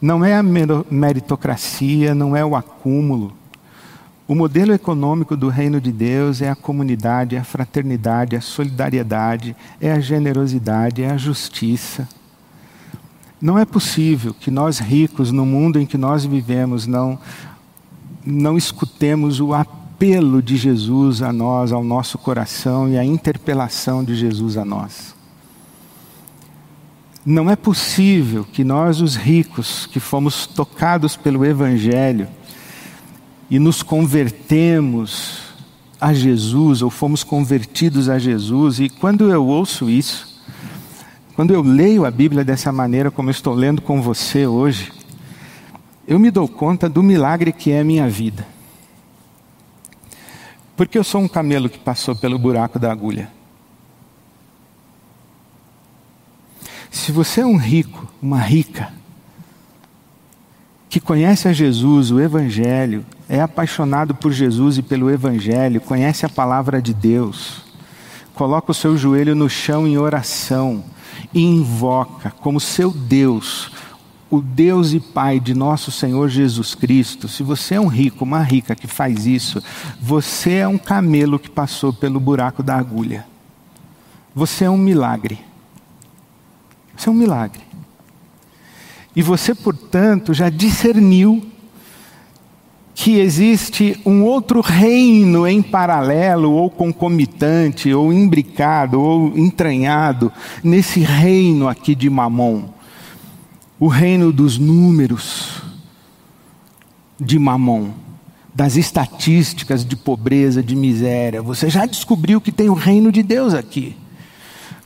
não 0.00 0.24
é 0.24 0.34
a 0.34 0.42
meritocracia, 0.42 2.14
não 2.14 2.34
é 2.34 2.42
o 2.42 2.56
acúmulo. 2.56 3.34
O 4.26 4.34
modelo 4.34 4.72
econômico 4.72 5.36
do 5.36 5.48
reino 5.48 5.80
de 5.80 5.92
Deus 5.92 6.40
é 6.40 6.48
a 6.48 6.54
comunidade, 6.54 7.36
é 7.36 7.40
a 7.40 7.44
fraternidade, 7.44 8.34
é 8.34 8.38
a 8.38 8.42
solidariedade, 8.42 9.54
é 9.80 9.92
a 9.92 10.00
generosidade, 10.00 11.02
é 11.02 11.10
a 11.10 11.18
justiça. 11.18 12.08
Não 13.42 13.58
é 13.58 13.64
possível 13.64 14.32
que 14.32 14.50
nós 14.50 14.78
ricos, 14.78 15.30
no 15.30 15.44
mundo 15.44 15.78
em 15.78 15.84
que 15.84 15.98
nós 15.98 16.24
vivemos, 16.24 16.86
não, 16.86 17.18
não 18.24 18.56
escutemos 18.56 19.40
o 19.40 19.52
apelo 19.52 19.79
de 20.42 20.56
Jesus 20.56 21.20
a 21.20 21.30
nós, 21.30 21.72
ao 21.72 21.84
nosso 21.84 22.16
coração 22.16 22.88
e 22.88 22.96
a 22.96 23.04
interpelação 23.04 24.02
de 24.02 24.14
Jesus 24.14 24.56
a 24.56 24.64
nós. 24.64 25.14
Não 27.24 27.50
é 27.50 27.54
possível 27.54 28.46
que 28.50 28.64
nós, 28.64 29.02
os 29.02 29.14
ricos, 29.14 29.84
que 29.84 30.00
fomos 30.00 30.46
tocados 30.46 31.16
pelo 31.16 31.44
Evangelho 31.44 32.26
e 33.50 33.58
nos 33.58 33.82
convertemos 33.82 35.50
a 36.00 36.14
Jesus, 36.14 36.80
ou 36.80 36.88
fomos 36.88 37.22
convertidos 37.22 38.08
a 38.08 38.18
Jesus, 38.18 38.80
e 38.80 38.88
quando 38.88 39.30
eu 39.30 39.46
ouço 39.46 39.90
isso, 39.90 40.40
quando 41.36 41.52
eu 41.52 41.60
leio 41.60 42.06
a 42.06 42.10
Bíblia 42.10 42.42
dessa 42.42 42.72
maneira, 42.72 43.10
como 43.10 43.28
eu 43.28 43.32
estou 43.32 43.52
lendo 43.52 43.82
com 43.82 44.00
você 44.00 44.46
hoje, 44.46 44.90
eu 46.08 46.18
me 46.18 46.30
dou 46.30 46.48
conta 46.48 46.88
do 46.88 47.02
milagre 47.02 47.52
que 47.52 47.70
é 47.70 47.80
a 47.80 47.84
minha 47.84 48.08
vida. 48.08 48.46
Porque 50.80 50.96
eu 50.96 51.04
sou 51.04 51.20
um 51.20 51.28
camelo 51.28 51.68
que 51.68 51.78
passou 51.78 52.16
pelo 52.16 52.38
buraco 52.38 52.78
da 52.78 52.90
agulha. 52.90 53.30
Se 56.90 57.12
você 57.12 57.42
é 57.42 57.46
um 57.46 57.58
rico, 57.58 58.08
uma 58.22 58.40
rica, 58.40 58.90
que 60.88 60.98
conhece 60.98 61.46
a 61.46 61.52
Jesus, 61.52 62.10
o 62.10 62.18
Evangelho, 62.18 63.04
é 63.28 63.42
apaixonado 63.42 64.14
por 64.14 64.32
Jesus 64.32 64.78
e 64.78 64.82
pelo 64.82 65.10
Evangelho, 65.10 65.82
conhece 65.82 66.24
a 66.24 66.30
palavra 66.30 66.80
de 66.80 66.94
Deus, 66.94 67.62
coloca 68.32 68.70
o 68.70 68.74
seu 68.74 68.96
joelho 68.96 69.34
no 69.34 69.50
chão 69.50 69.86
em 69.86 69.98
oração 69.98 70.82
e 71.34 71.42
invoca 71.42 72.30
como 72.40 72.58
seu 72.58 72.90
Deus, 72.90 73.70
o 74.30 74.40
Deus 74.40 74.92
e 74.92 75.00
Pai 75.00 75.40
de 75.40 75.52
nosso 75.54 75.90
Senhor 75.90 76.28
Jesus 76.28 76.74
Cristo. 76.74 77.26
Se 77.26 77.42
você 77.42 77.74
é 77.74 77.80
um 77.80 77.88
rico, 77.88 78.24
uma 78.24 78.42
rica 78.42 78.76
que 78.76 78.86
faz 78.86 79.26
isso, 79.26 79.60
você 80.00 80.54
é 80.54 80.68
um 80.68 80.78
camelo 80.78 81.38
que 81.38 81.50
passou 81.50 81.92
pelo 81.92 82.20
buraco 82.20 82.62
da 82.62 82.76
agulha. 82.76 83.26
Você 84.34 84.64
é 84.64 84.70
um 84.70 84.78
milagre. 84.78 85.40
Isso 86.96 87.08
é 87.08 87.12
um 87.12 87.16
milagre. 87.16 87.62
E 89.16 89.22
você, 89.22 89.54
portanto, 89.54 90.32
já 90.32 90.48
discerniu 90.48 91.44
que 92.94 93.18
existe 93.18 93.98
um 94.04 94.22
outro 94.22 94.60
reino 94.60 95.46
em 95.46 95.62
paralelo, 95.62 96.52
ou 96.52 96.70
concomitante, 96.70 97.92
ou 97.92 98.12
imbricado, 98.12 99.00
ou 99.00 99.36
entranhado 99.36 100.30
nesse 100.62 101.00
reino 101.00 101.66
aqui 101.66 101.94
de 101.94 102.08
Mamon. 102.08 102.79
O 103.80 103.88
reino 103.88 104.30
dos 104.30 104.58
números 104.58 105.62
de 107.18 107.38
Mamon, 107.38 107.92
das 108.54 108.76
estatísticas 108.76 109.86
de 109.86 109.96
pobreza, 109.96 110.62
de 110.62 110.76
miséria. 110.76 111.40
Você 111.40 111.70
já 111.70 111.86
descobriu 111.86 112.42
que 112.42 112.52
tem 112.52 112.68
o 112.68 112.74
reino 112.74 113.10
de 113.10 113.22
Deus 113.22 113.54
aqui. 113.54 113.96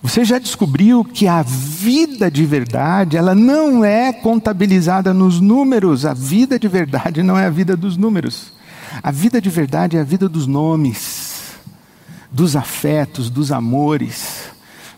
Você 0.01 0.25
já 0.25 0.39
descobriu 0.39 1.05
que 1.05 1.27
a 1.27 1.43
vida 1.43 2.31
de 2.31 2.47
verdade, 2.47 3.17
ela 3.17 3.35
não 3.35 3.85
é 3.85 4.13
contabilizada 4.13 5.13
nos 5.13 5.41
números. 5.41 6.07
A 6.07 6.15
vida 6.15 6.57
de 6.57 6.69
verdade 6.69 7.21
não 7.21 7.37
é 7.37 7.47
a 7.47 7.51
vida 7.51 7.77
dos 7.77 7.97
números. 7.97 8.53
A 9.03 9.11
vida 9.11 9.41
de 9.41 9.51
verdade 9.51 9.97
é 9.97 10.01
a 10.01 10.05
vida 10.05 10.29
dos 10.29 10.47
nomes, 10.47 11.57
dos 12.31 12.55
afetos, 12.55 13.29
dos 13.29 13.51
amores. 13.51 14.54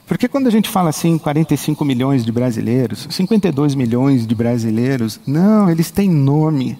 Porque 0.06 0.28
quando 0.28 0.46
a 0.46 0.50
gente 0.50 0.68
fala 0.68 0.90
assim, 0.90 1.18
45 1.18 1.84
milhões 1.84 2.24
de 2.24 2.30
brasileiros, 2.30 3.08
52 3.10 3.74
milhões 3.74 4.24
de 4.26 4.34
brasileiros, 4.34 5.20
não, 5.26 5.68
eles 5.68 5.90
têm 5.90 6.08
nome. 6.08 6.78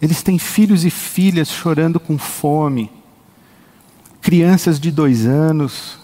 Eles 0.00 0.22
têm 0.22 0.38
filhos 0.38 0.84
e 0.84 0.90
filhas 0.90 1.48
chorando 1.48 1.98
com 1.98 2.16
fome. 2.16 2.90
Crianças 4.20 4.78
de 4.78 4.92
dois 4.92 5.26
anos, 5.26 5.98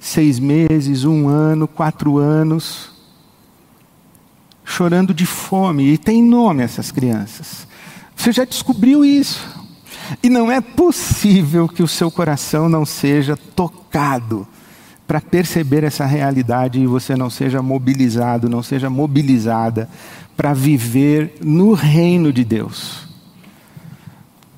seis 0.00 0.38
meses, 0.38 1.04
um 1.04 1.28
ano, 1.28 1.68
quatro 1.68 2.16
anos, 2.16 2.90
chorando 4.64 5.12
de 5.12 5.26
fome. 5.26 5.92
E 5.92 5.98
tem 5.98 6.22
nome 6.22 6.62
essas 6.62 6.90
crianças. 6.90 7.66
Você 8.16 8.32
já 8.32 8.46
descobriu 8.46 9.04
isso. 9.04 9.67
E 10.22 10.28
não 10.30 10.50
é 10.50 10.60
possível 10.60 11.68
que 11.68 11.82
o 11.82 11.88
seu 11.88 12.10
coração 12.10 12.68
não 12.68 12.84
seja 12.84 13.36
tocado 13.36 14.46
para 15.06 15.20
perceber 15.20 15.84
essa 15.84 16.04
realidade 16.04 16.78
e 16.78 16.86
você 16.86 17.16
não 17.16 17.30
seja 17.30 17.62
mobilizado, 17.62 18.48
não 18.48 18.62
seja 18.62 18.90
mobilizada 18.90 19.88
para 20.36 20.52
viver 20.52 21.38
no 21.42 21.72
reino 21.72 22.32
de 22.32 22.44
Deus. 22.44 23.08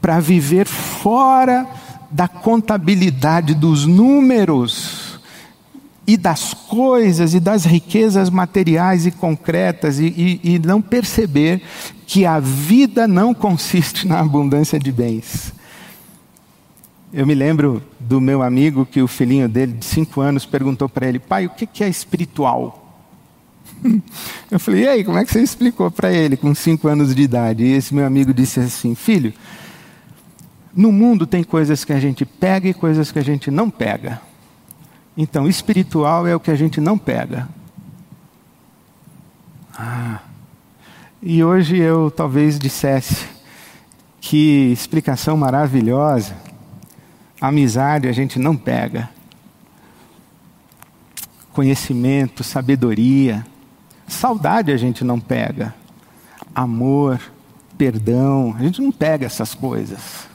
Para 0.00 0.18
viver 0.18 0.66
fora 0.66 1.66
da 2.10 2.26
contabilidade 2.26 3.54
dos 3.54 3.86
números 3.86 4.99
e 6.12 6.16
das 6.16 6.52
coisas 6.52 7.34
e 7.34 7.40
das 7.40 7.64
riquezas 7.64 8.30
materiais 8.30 9.06
e 9.06 9.12
concretas 9.12 10.00
e, 10.00 10.06
e, 10.06 10.54
e, 10.54 10.58
não 10.58 10.82
perceber 10.82 11.62
que 12.04 12.26
a 12.26 12.40
vida 12.40 13.06
não 13.06 13.32
consiste 13.32 14.06
na 14.08 14.18
abundância 14.18 14.76
de 14.76 14.90
bens. 14.90 15.54
Eu 17.12 17.24
me 17.24 17.34
lembro 17.34 17.80
do 18.00 18.20
meu 18.20 18.42
amigo 18.42 18.84
que 18.84 19.00
o 19.00 19.06
filhinho 19.06 19.48
dele, 19.48 19.74
de 19.74 19.84
cinco 19.84 20.20
anos, 20.20 20.44
perguntou 20.44 20.88
para 20.88 21.06
ele: 21.06 21.20
pai, 21.20 21.46
o 21.46 21.50
que 21.50 21.84
é 21.84 21.88
espiritual? 21.88 23.06
Eu 24.50 24.58
falei: 24.58 24.82
e 24.82 24.88
aí, 24.88 25.04
como 25.04 25.16
é 25.16 25.24
que 25.24 25.30
você 25.30 25.40
explicou 25.40 25.92
para 25.92 26.12
ele 26.12 26.36
com 26.36 26.52
cinco 26.56 26.88
anos 26.88 27.14
de 27.14 27.22
idade? 27.22 27.62
E 27.62 27.72
esse 27.72 27.94
meu 27.94 28.04
amigo 28.04 28.34
disse 28.34 28.58
assim: 28.58 28.96
filho, 28.96 29.32
no 30.74 30.90
mundo 30.90 31.24
tem 31.24 31.44
coisas 31.44 31.84
que 31.84 31.92
a 31.92 32.00
gente 32.00 32.24
pega 32.24 32.68
e 32.68 32.74
coisas 32.74 33.12
que 33.12 33.18
a 33.20 33.24
gente 33.24 33.48
não 33.48 33.70
pega. 33.70 34.20
Então, 35.16 35.48
espiritual 35.48 36.26
é 36.26 36.34
o 36.34 36.40
que 36.40 36.50
a 36.50 36.56
gente 36.56 36.80
não 36.80 36.96
pega. 36.96 37.48
Ah. 39.76 40.20
E 41.22 41.42
hoje 41.44 41.76
eu 41.76 42.10
talvez 42.10 42.58
dissesse 42.58 43.28
que 44.20 44.70
explicação 44.72 45.36
maravilhosa, 45.36 46.36
amizade 47.40 48.08
a 48.08 48.12
gente 48.12 48.38
não 48.38 48.56
pega. 48.56 49.10
Conhecimento, 51.52 52.44
sabedoria, 52.44 53.44
saudade 54.06 54.72
a 54.72 54.76
gente 54.76 55.02
não 55.02 55.18
pega. 55.18 55.74
Amor, 56.54 57.20
perdão, 57.76 58.54
a 58.58 58.62
gente 58.62 58.80
não 58.80 58.92
pega 58.92 59.26
essas 59.26 59.54
coisas. 59.54 60.28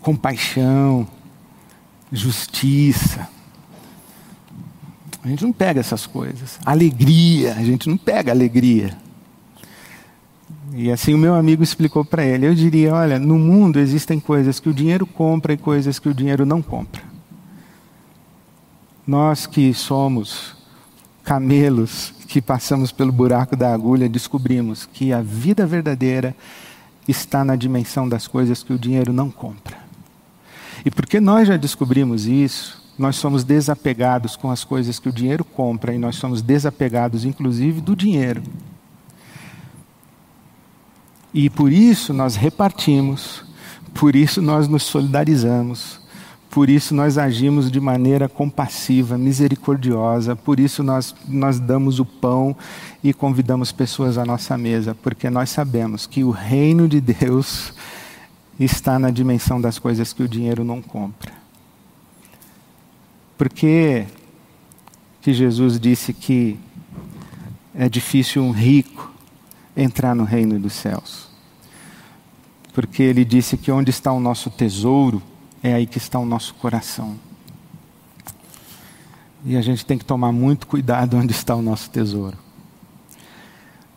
Compaixão, 0.00 1.06
justiça, 2.12 3.28
a 5.24 5.28
gente 5.28 5.42
não 5.42 5.52
pega 5.52 5.80
essas 5.80 6.06
coisas. 6.06 6.58
Alegria, 6.66 7.54
a 7.54 7.64
gente 7.64 7.88
não 7.88 7.96
pega 7.96 8.30
alegria. 8.30 8.94
E 10.74 10.90
assim 10.90 11.14
o 11.14 11.18
meu 11.18 11.34
amigo 11.34 11.62
explicou 11.62 12.04
para 12.04 12.24
ele. 12.24 12.46
Eu 12.46 12.54
diria: 12.54 12.92
olha, 12.92 13.18
no 13.18 13.38
mundo 13.38 13.78
existem 13.78 14.20
coisas 14.20 14.60
que 14.60 14.68
o 14.68 14.74
dinheiro 14.74 15.06
compra 15.06 15.54
e 15.54 15.56
coisas 15.56 15.98
que 15.98 16.08
o 16.08 16.14
dinheiro 16.14 16.44
não 16.44 16.60
compra. 16.60 17.02
Nós 19.06 19.46
que 19.46 19.72
somos 19.72 20.54
camelos 21.22 22.12
que 22.28 22.42
passamos 22.42 22.92
pelo 22.92 23.12
buraco 23.12 23.56
da 23.56 23.72
agulha, 23.72 24.08
descobrimos 24.08 24.84
que 24.84 25.12
a 25.12 25.22
vida 25.22 25.66
verdadeira 25.66 26.36
está 27.08 27.44
na 27.44 27.56
dimensão 27.56 28.08
das 28.08 28.26
coisas 28.26 28.62
que 28.62 28.72
o 28.72 28.78
dinheiro 28.78 29.12
não 29.12 29.30
compra. 29.30 29.76
E 30.84 30.90
porque 30.90 31.18
nós 31.18 31.48
já 31.48 31.56
descobrimos 31.56 32.26
isso, 32.26 32.83
nós 32.98 33.16
somos 33.16 33.42
desapegados 33.44 34.36
com 34.36 34.50
as 34.50 34.62
coisas 34.64 34.98
que 34.98 35.08
o 35.08 35.12
dinheiro 35.12 35.44
compra 35.44 35.94
e 35.94 35.98
nós 35.98 36.16
somos 36.16 36.40
desapegados, 36.40 37.24
inclusive, 37.24 37.80
do 37.80 37.96
dinheiro. 37.96 38.42
E 41.32 41.50
por 41.50 41.72
isso 41.72 42.12
nós 42.12 42.36
repartimos, 42.36 43.44
por 43.92 44.14
isso 44.14 44.40
nós 44.40 44.68
nos 44.68 44.84
solidarizamos, 44.84 46.00
por 46.48 46.70
isso 46.70 46.94
nós 46.94 47.18
agimos 47.18 47.68
de 47.68 47.80
maneira 47.80 48.28
compassiva, 48.28 49.18
misericordiosa, 49.18 50.36
por 50.36 50.60
isso 50.60 50.84
nós, 50.84 51.12
nós 51.26 51.58
damos 51.58 51.98
o 51.98 52.04
pão 52.04 52.56
e 53.02 53.12
convidamos 53.12 53.72
pessoas 53.72 54.16
à 54.16 54.24
nossa 54.24 54.56
mesa, 54.56 54.96
porque 55.02 55.28
nós 55.28 55.50
sabemos 55.50 56.06
que 56.06 56.22
o 56.22 56.30
reino 56.30 56.86
de 56.86 57.00
Deus 57.00 57.74
está 58.60 58.96
na 59.00 59.10
dimensão 59.10 59.60
das 59.60 59.80
coisas 59.80 60.12
que 60.12 60.22
o 60.22 60.28
dinheiro 60.28 60.62
não 60.62 60.80
compra. 60.80 61.43
Por 63.36 63.48
que, 63.48 64.06
Jesus 65.26 65.80
disse 65.80 66.12
que 66.12 66.58
é 67.74 67.88
difícil 67.88 68.42
um 68.42 68.52
rico 68.52 69.12
entrar 69.76 70.14
no 70.14 70.24
reino 70.24 70.58
dos 70.58 70.72
céus? 70.72 71.28
Porque 72.72 73.02
ele 73.02 73.24
disse 73.24 73.56
que 73.56 73.72
onde 73.72 73.90
está 73.90 74.12
o 74.12 74.20
nosso 74.20 74.50
tesouro, 74.50 75.20
é 75.62 75.74
aí 75.74 75.86
que 75.86 75.98
está 75.98 76.18
o 76.18 76.26
nosso 76.26 76.54
coração. 76.54 77.16
E 79.44 79.56
a 79.56 79.62
gente 79.62 79.84
tem 79.84 79.98
que 79.98 80.04
tomar 80.04 80.32
muito 80.32 80.66
cuidado 80.66 81.16
onde 81.16 81.32
está 81.32 81.54
o 81.56 81.62
nosso 81.62 81.90
tesouro. 81.90 82.38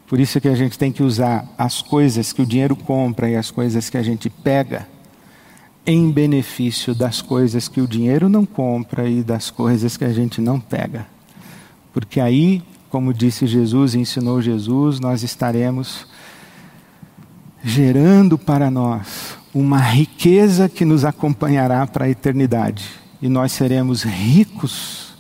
Por 0.08 0.20
isso 0.20 0.42
que 0.42 0.48
a 0.48 0.56
gente 0.56 0.80
tem 0.80 0.92
que 0.92 1.04
usar 1.04 1.48
as 1.58 1.82
coisas 1.82 2.34
que 2.34 2.42
o 2.42 2.46
dinheiro 2.46 2.76
compra 2.76 3.30
e 3.30 3.36
as 3.36 3.52
coisas 3.52 3.90
que 3.90 3.98
a 3.98 4.04
gente 4.04 4.30
pega 4.30 4.88
em 5.88 6.12
benefício 6.12 6.94
das 6.94 7.22
coisas 7.22 7.70
que 7.70 7.80
o 7.80 7.88
dinheiro 7.88 8.28
não 8.28 8.46
compra 8.46 9.10
e 9.10 9.24
das 9.24 9.50
coisas 9.50 9.96
que 9.96 10.04
a 10.04 10.12
gente 10.12 10.42
não 10.42 10.60
pega. 10.60 11.08
Porque 11.94 12.20
aí, 12.20 12.62
como 12.90 13.14
disse 13.14 13.48
Jesus 13.48 13.96
ensinou 13.96 14.42
Jesus, 14.42 15.00
nós 15.00 15.24
estaremos 15.24 16.06
gerando 17.64 18.38
para 18.38 18.70
nós 18.70 19.38
uma 19.54 19.80
riqueza 19.80 20.68
que 20.68 20.84
nos 20.84 21.06
acompanhará 21.06 21.88
para 21.88 22.06
a 22.06 22.10
eternidade. 22.10 22.90
E 23.22 23.30
nós 23.30 23.54
seremos 23.54 24.04
ricos, 24.04 25.14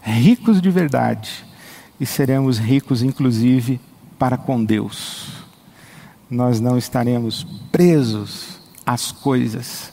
ricos 0.00 0.62
de 0.62 0.70
verdade, 0.70 1.44
e 1.98 2.06
seremos 2.06 2.58
ricos, 2.58 3.02
inclusive, 3.02 3.80
para 4.18 4.36
com 4.36 4.64
Deus. 4.64 5.44
Nós 6.30 6.60
não 6.60 6.78
estaremos 6.78 7.44
presos 7.70 8.60
às 8.86 9.12
coisas, 9.12 9.92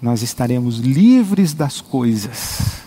nós 0.00 0.22
estaremos 0.22 0.78
livres 0.78 1.52
das 1.52 1.80
coisas. 1.80 2.80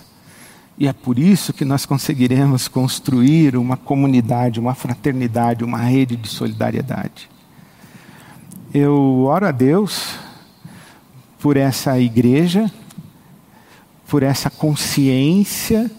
E 0.78 0.88
é 0.88 0.93
por 0.93 1.20
isso 1.20 1.53
que 1.53 1.64
nós 1.64 1.86
conseguiremos 1.86 2.68
construir 2.68 3.55
uma 3.55 3.78
comunidade, 3.78 4.59
uma 4.59 4.74
fraternidade, 4.74 5.64
uma 5.64 5.78
rede 5.78 6.16
de 6.16 6.28
solidariedade. 6.28 7.30
Eu 8.74 9.22
oro 9.26 9.45
a 9.45 9.51
Deus 9.51 10.16
por 11.39 11.57
essa 11.57 11.99
igreja, 11.99 12.72
por 14.07 14.24
essa 14.24 14.49
consciência 14.49 15.91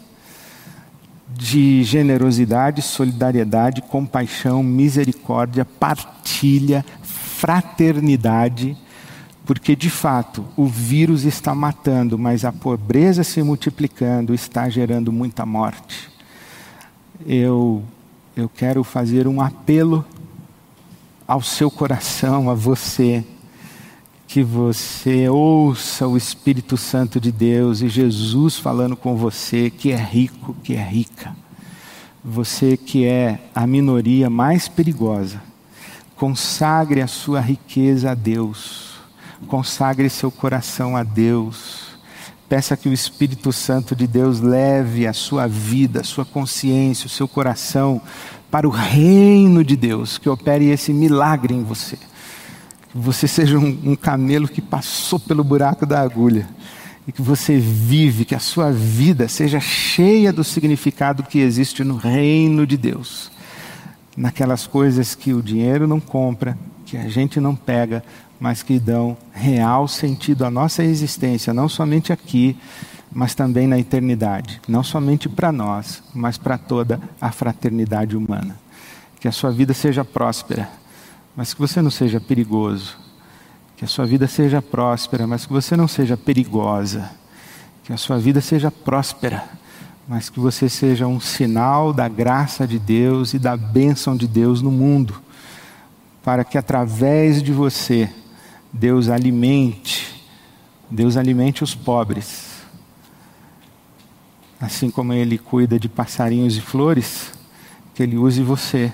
de 1.28 1.84
generosidade, 1.84 2.82
solidariedade, 2.82 3.82
compaixão, 3.82 4.62
misericórdia, 4.62 5.64
partilha, 5.64 6.84
fraternidade, 7.02 8.76
porque 9.44 9.76
de 9.76 9.90
fato 9.90 10.44
o 10.56 10.66
vírus 10.66 11.24
está 11.24 11.54
matando, 11.54 12.18
mas 12.18 12.44
a 12.44 12.52
pobreza 12.52 13.22
se 13.22 13.42
multiplicando 13.42 14.32
está 14.32 14.68
gerando 14.68 15.12
muita 15.12 15.44
morte. 15.44 16.10
Eu, 17.26 17.82
eu 18.34 18.48
quero 18.48 18.82
fazer 18.82 19.28
um 19.28 19.40
apelo 19.40 20.04
ao 21.26 21.42
seu 21.42 21.70
coração, 21.70 22.50
a 22.50 22.54
você, 22.54 23.24
que 24.26 24.42
você 24.42 25.28
ouça 25.28 26.08
o 26.08 26.16
Espírito 26.16 26.76
Santo 26.76 27.20
de 27.20 27.30
Deus 27.30 27.82
e 27.82 27.88
Jesus 27.88 28.58
falando 28.58 28.96
com 28.96 29.14
você, 29.16 29.70
que 29.70 29.92
é 29.92 29.96
rico, 29.96 30.56
que 30.62 30.74
é 30.74 30.82
rica. 30.82 31.36
Você 32.24 32.76
que 32.76 33.04
é 33.04 33.38
a 33.54 33.66
minoria 33.66 34.30
mais 34.30 34.66
perigosa, 34.66 35.42
consagre 36.16 37.02
a 37.02 37.06
sua 37.06 37.40
riqueza 37.40 38.10
a 38.10 38.14
Deus, 38.14 38.93
consagre 39.46 40.08
seu 40.08 40.30
coração 40.30 40.96
a 40.96 41.02
Deus. 41.02 41.94
Peça 42.48 42.76
que 42.76 42.88
o 42.88 42.92
Espírito 42.92 43.52
Santo 43.52 43.96
de 43.96 44.06
Deus 44.06 44.40
leve 44.40 45.06
a 45.06 45.12
sua 45.12 45.46
vida, 45.46 46.00
a 46.00 46.04
sua 46.04 46.24
consciência, 46.24 47.06
o 47.06 47.10
seu 47.10 47.26
coração 47.26 48.00
para 48.50 48.68
o 48.68 48.70
reino 48.70 49.64
de 49.64 49.76
Deus, 49.76 50.18
que 50.18 50.28
opere 50.28 50.70
esse 50.70 50.92
milagre 50.92 51.54
em 51.54 51.62
você 51.62 51.98
que 52.94 52.98
você 52.98 53.26
seja 53.26 53.58
um, 53.58 53.80
um 53.84 53.96
camelo 53.96 54.46
que 54.46 54.62
passou 54.62 55.18
pelo 55.18 55.42
buraco 55.42 55.84
da 55.84 56.00
agulha 56.00 56.48
e 57.06 57.10
que 57.10 57.20
você 57.20 57.58
vive, 57.58 58.24
que 58.24 58.36
a 58.36 58.38
sua 58.38 58.70
vida 58.70 59.26
seja 59.26 59.58
cheia 59.58 60.32
do 60.32 60.44
significado 60.44 61.24
que 61.24 61.40
existe 61.40 61.82
no 61.82 61.96
reino 61.96 62.64
de 62.64 62.76
Deus. 62.76 63.32
Naquelas 64.16 64.64
coisas 64.64 65.12
que 65.16 65.34
o 65.34 65.42
dinheiro 65.42 65.88
não 65.88 65.98
compra, 65.98 66.56
que 66.86 66.96
a 66.96 67.08
gente 67.08 67.40
não 67.40 67.56
pega, 67.56 68.04
mas 68.38 68.62
que 68.62 68.78
dão 68.78 69.16
real 69.32 69.86
sentido 69.88 70.44
à 70.44 70.50
nossa 70.50 70.82
existência, 70.84 71.54
não 71.54 71.68
somente 71.68 72.12
aqui, 72.12 72.56
mas 73.12 73.34
também 73.34 73.66
na 73.66 73.78
eternidade. 73.78 74.60
Não 74.68 74.82
somente 74.82 75.28
para 75.28 75.52
nós, 75.52 76.02
mas 76.14 76.36
para 76.36 76.58
toda 76.58 77.00
a 77.20 77.30
fraternidade 77.30 78.16
humana. 78.16 78.56
Que 79.20 79.28
a 79.28 79.32
sua 79.32 79.50
vida 79.50 79.72
seja 79.72 80.04
próspera 80.04 80.68
mas 81.36 81.52
que 81.52 81.60
você 81.60 81.82
não 81.82 81.90
seja 81.90 82.20
perigoso. 82.20 82.96
Que 83.76 83.84
a 83.84 83.88
sua 83.88 84.06
vida 84.06 84.26
seja 84.26 84.62
próspera, 84.62 85.26
mas 85.26 85.46
que 85.46 85.52
você 85.52 85.76
não 85.76 85.88
seja 85.88 86.16
perigosa. 86.16 87.10
Que 87.82 87.92
a 87.92 87.96
sua 87.96 88.18
vida 88.18 88.40
seja 88.40 88.70
próspera, 88.70 89.44
mas 90.06 90.30
que 90.30 90.38
você 90.38 90.68
seja 90.68 91.06
um 91.06 91.18
sinal 91.18 91.92
da 91.92 92.08
graça 92.08 92.66
de 92.66 92.78
Deus 92.78 93.34
e 93.34 93.38
da 93.38 93.56
bênção 93.56 94.16
de 94.16 94.28
Deus 94.28 94.62
no 94.62 94.70
mundo. 94.70 95.20
Para 96.22 96.44
que 96.44 96.56
através 96.56 97.42
de 97.42 97.52
você, 97.52 98.08
Deus 98.76 99.08
alimente, 99.08 100.20
Deus 100.90 101.16
alimente 101.16 101.62
os 101.62 101.76
pobres. 101.76 102.60
Assim 104.60 104.90
como 104.90 105.12
Ele 105.12 105.38
cuida 105.38 105.78
de 105.78 105.88
passarinhos 105.88 106.56
e 106.56 106.60
flores, 106.60 107.32
que 107.94 108.02
Ele 108.02 108.16
use 108.18 108.42
você 108.42 108.92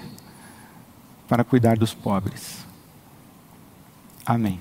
para 1.27 1.43
cuidar 1.43 1.79
dos 1.79 1.95
pobres. 1.95 2.59
Amém. 4.27 4.61